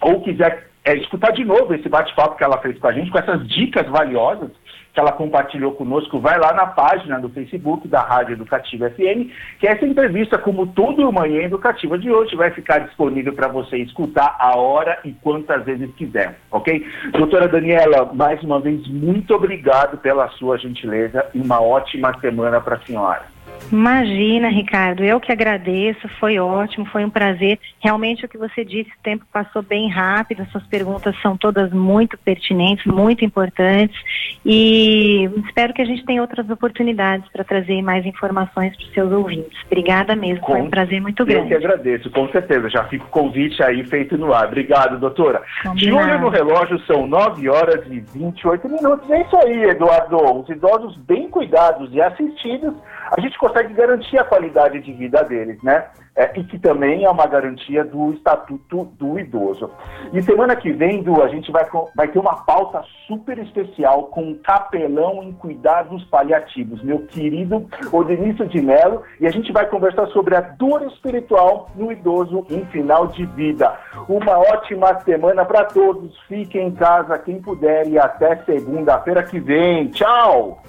ou 0.00 0.20
quiser 0.22 0.68
é, 0.84 0.96
escutar 0.96 1.32
de 1.32 1.44
novo 1.44 1.74
esse 1.74 1.88
bate-papo 1.88 2.36
que 2.36 2.44
ela 2.44 2.58
fez 2.58 2.78
com 2.78 2.88
a 2.88 2.92
gente, 2.92 3.10
com 3.10 3.18
essas 3.18 3.46
dicas 3.48 3.86
valiosas, 3.88 4.50
que 4.98 5.00
ela 5.00 5.12
compartilhou 5.12 5.70
conosco, 5.70 6.18
vai 6.18 6.40
lá 6.40 6.52
na 6.52 6.66
página 6.66 7.20
do 7.20 7.28
Facebook 7.28 7.86
da 7.86 8.00
Rádio 8.00 8.32
Educativa 8.32 8.90
FM, 8.90 9.30
que 9.60 9.68
essa 9.68 9.86
entrevista, 9.86 10.36
como 10.36 10.66
todo 10.66 11.12
Manhã 11.12 11.42
Educativa 11.42 11.96
de 11.96 12.10
hoje, 12.10 12.34
vai 12.34 12.50
ficar 12.50 12.80
disponível 12.80 13.32
para 13.32 13.46
você 13.46 13.76
escutar 13.76 14.34
a 14.40 14.56
hora 14.56 14.98
e 15.04 15.12
quantas 15.12 15.64
vezes 15.64 15.88
quiser, 15.94 16.36
ok? 16.50 16.84
Doutora 17.12 17.46
Daniela, 17.46 18.10
mais 18.12 18.42
uma 18.42 18.58
vez, 18.58 18.88
muito 18.88 19.32
obrigado 19.32 19.98
pela 19.98 20.28
sua 20.30 20.58
gentileza 20.58 21.24
e 21.32 21.40
uma 21.40 21.62
ótima 21.62 22.12
semana 22.20 22.60
para 22.60 22.74
a 22.74 22.80
senhora. 22.80 23.37
Imagina, 23.70 24.48
Ricardo, 24.48 25.04
eu 25.04 25.20
que 25.20 25.30
agradeço, 25.30 26.08
foi 26.20 26.38
ótimo, 26.38 26.86
foi 26.86 27.04
um 27.04 27.10
prazer. 27.10 27.58
Realmente 27.80 28.24
o 28.24 28.28
que 28.28 28.38
você 28.38 28.64
disse, 28.64 28.90
o 28.90 29.02
tempo 29.02 29.24
passou 29.32 29.62
bem 29.62 29.88
rápido, 29.90 30.46
suas 30.50 30.66
perguntas 30.66 31.14
são 31.20 31.36
todas 31.36 31.70
muito 31.72 32.16
pertinentes, 32.18 32.84
muito 32.86 33.24
importantes 33.24 33.98
e 34.44 35.24
espero 35.46 35.74
que 35.74 35.82
a 35.82 35.84
gente 35.84 36.04
tenha 36.04 36.20
outras 36.20 36.48
oportunidades 36.48 37.28
para 37.30 37.44
trazer 37.44 37.82
mais 37.82 38.06
informações 38.06 38.74
para 38.76 38.84
os 38.84 38.92
seus 38.92 39.12
ouvintes. 39.12 39.58
Obrigada 39.66 40.16
mesmo, 40.16 40.40
com... 40.40 40.52
foi 40.52 40.62
um 40.62 40.70
prazer 40.70 41.00
muito 41.00 41.24
grande. 41.24 41.52
Eu 41.52 41.60
que 41.60 41.66
agradeço, 41.66 42.10
com 42.10 42.28
certeza, 42.28 42.70
já 42.70 42.84
fica 42.84 43.04
o 43.04 43.08
convite 43.08 43.62
aí 43.62 43.84
feito 43.84 44.16
no 44.16 44.32
ar. 44.32 44.46
Obrigado, 44.46 44.98
doutora. 44.98 45.42
De 45.74 45.92
olho 45.92 46.20
no 46.20 46.28
relógio, 46.28 46.78
são 46.86 47.06
9 47.06 47.48
horas 47.48 47.84
e 47.90 48.00
28 48.00 48.68
minutos. 48.68 49.10
É 49.10 49.22
isso 49.22 49.36
aí, 49.36 49.64
Eduardo. 49.64 50.16
Os 50.40 50.48
idosos 50.48 50.96
bem 50.96 51.28
cuidados 51.28 51.92
e 51.92 52.00
assistidos 52.00 52.74
a 53.16 53.20
gente 53.20 53.38
consegue 53.48 53.72
garantir 53.74 54.18
a 54.18 54.24
qualidade 54.24 54.80
de 54.80 54.92
vida 54.92 55.22
deles, 55.24 55.62
né? 55.62 55.86
É, 56.14 56.32
e 56.36 56.42
que 56.42 56.58
também 56.58 57.04
é 57.04 57.10
uma 57.10 57.26
garantia 57.26 57.84
do 57.84 58.12
Estatuto 58.12 58.86
do 58.98 59.18
Idoso. 59.20 59.70
E 60.12 60.20
semana 60.20 60.56
que 60.56 60.72
vem, 60.72 61.00
Du, 61.00 61.22
a 61.22 61.28
gente 61.28 61.50
vai, 61.52 61.64
vai 61.94 62.08
ter 62.08 62.18
uma 62.18 62.44
pauta 62.44 62.82
super 63.06 63.38
especial 63.38 64.06
com 64.06 64.22
um 64.22 64.34
capelão 64.34 65.22
em 65.22 65.32
cuidados 65.32 66.02
paliativos, 66.06 66.82
meu 66.82 67.06
querido 67.06 67.68
Odenício 67.92 68.48
de 68.48 68.60
Mello, 68.60 69.02
e 69.20 69.28
a 69.28 69.30
gente 69.30 69.52
vai 69.52 69.66
conversar 69.66 70.08
sobre 70.08 70.34
a 70.34 70.40
dor 70.40 70.82
espiritual 70.86 71.70
no 71.76 71.92
idoso 71.92 72.44
em 72.50 72.64
final 72.66 73.06
de 73.06 73.24
vida. 73.26 73.78
Uma 74.08 74.38
ótima 74.38 75.00
semana 75.02 75.44
para 75.44 75.66
todos, 75.66 76.18
fiquem 76.26 76.66
em 76.66 76.72
casa 76.72 77.18
quem 77.18 77.40
puder 77.40 77.86
e 77.86 77.96
até 77.96 78.36
segunda-feira 78.44 79.22
que 79.22 79.38
vem. 79.38 79.86
Tchau! 79.88 80.60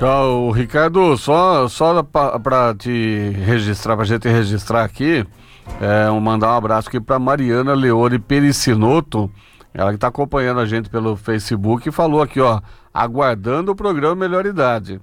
Tchau, 0.00 0.50
Ricardo. 0.50 1.14
Só, 1.18 1.68
só 1.68 2.02
para 2.02 2.74
te 2.74 3.32
registrar, 3.44 3.96
para 3.96 4.04
a 4.04 4.08
gente 4.08 4.26
registrar 4.26 4.82
aqui, 4.82 5.26
é, 5.78 6.10
mandar 6.18 6.54
um 6.54 6.56
abraço 6.56 6.88
aqui 6.88 6.98
para 6.98 7.18
Mariana 7.18 7.74
Leone 7.74 8.18
Pericinoto, 8.18 9.30
ela 9.74 9.90
que 9.90 9.96
está 9.96 10.06
acompanhando 10.06 10.58
a 10.58 10.64
gente 10.64 10.88
pelo 10.88 11.16
Facebook 11.16 11.86
e 11.86 11.92
falou 11.92 12.22
aqui, 12.22 12.40
ó, 12.40 12.62
aguardando 12.94 13.72
o 13.72 13.76
programa 13.76 14.16
Melhor 14.16 14.46
Idade. 14.46 14.98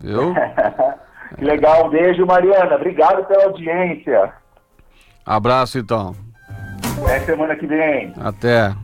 Viu? 0.00 0.34
que 1.38 1.44
legal, 1.44 1.86
um 1.86 1.90
beijo, 1.90 2.26
Mariana. 2.26 2.74
Obrigado 2.74 3.24
pela 3.26 3.44
audiência. 3.44 4.32
Abraço, 5.24 5.78
então. 5.78 6.12
Até 7.04 7.20
semana 7.20 7.54
que 7.54 7.68
vem. 7.68 8.12
Até. 8.20 8.74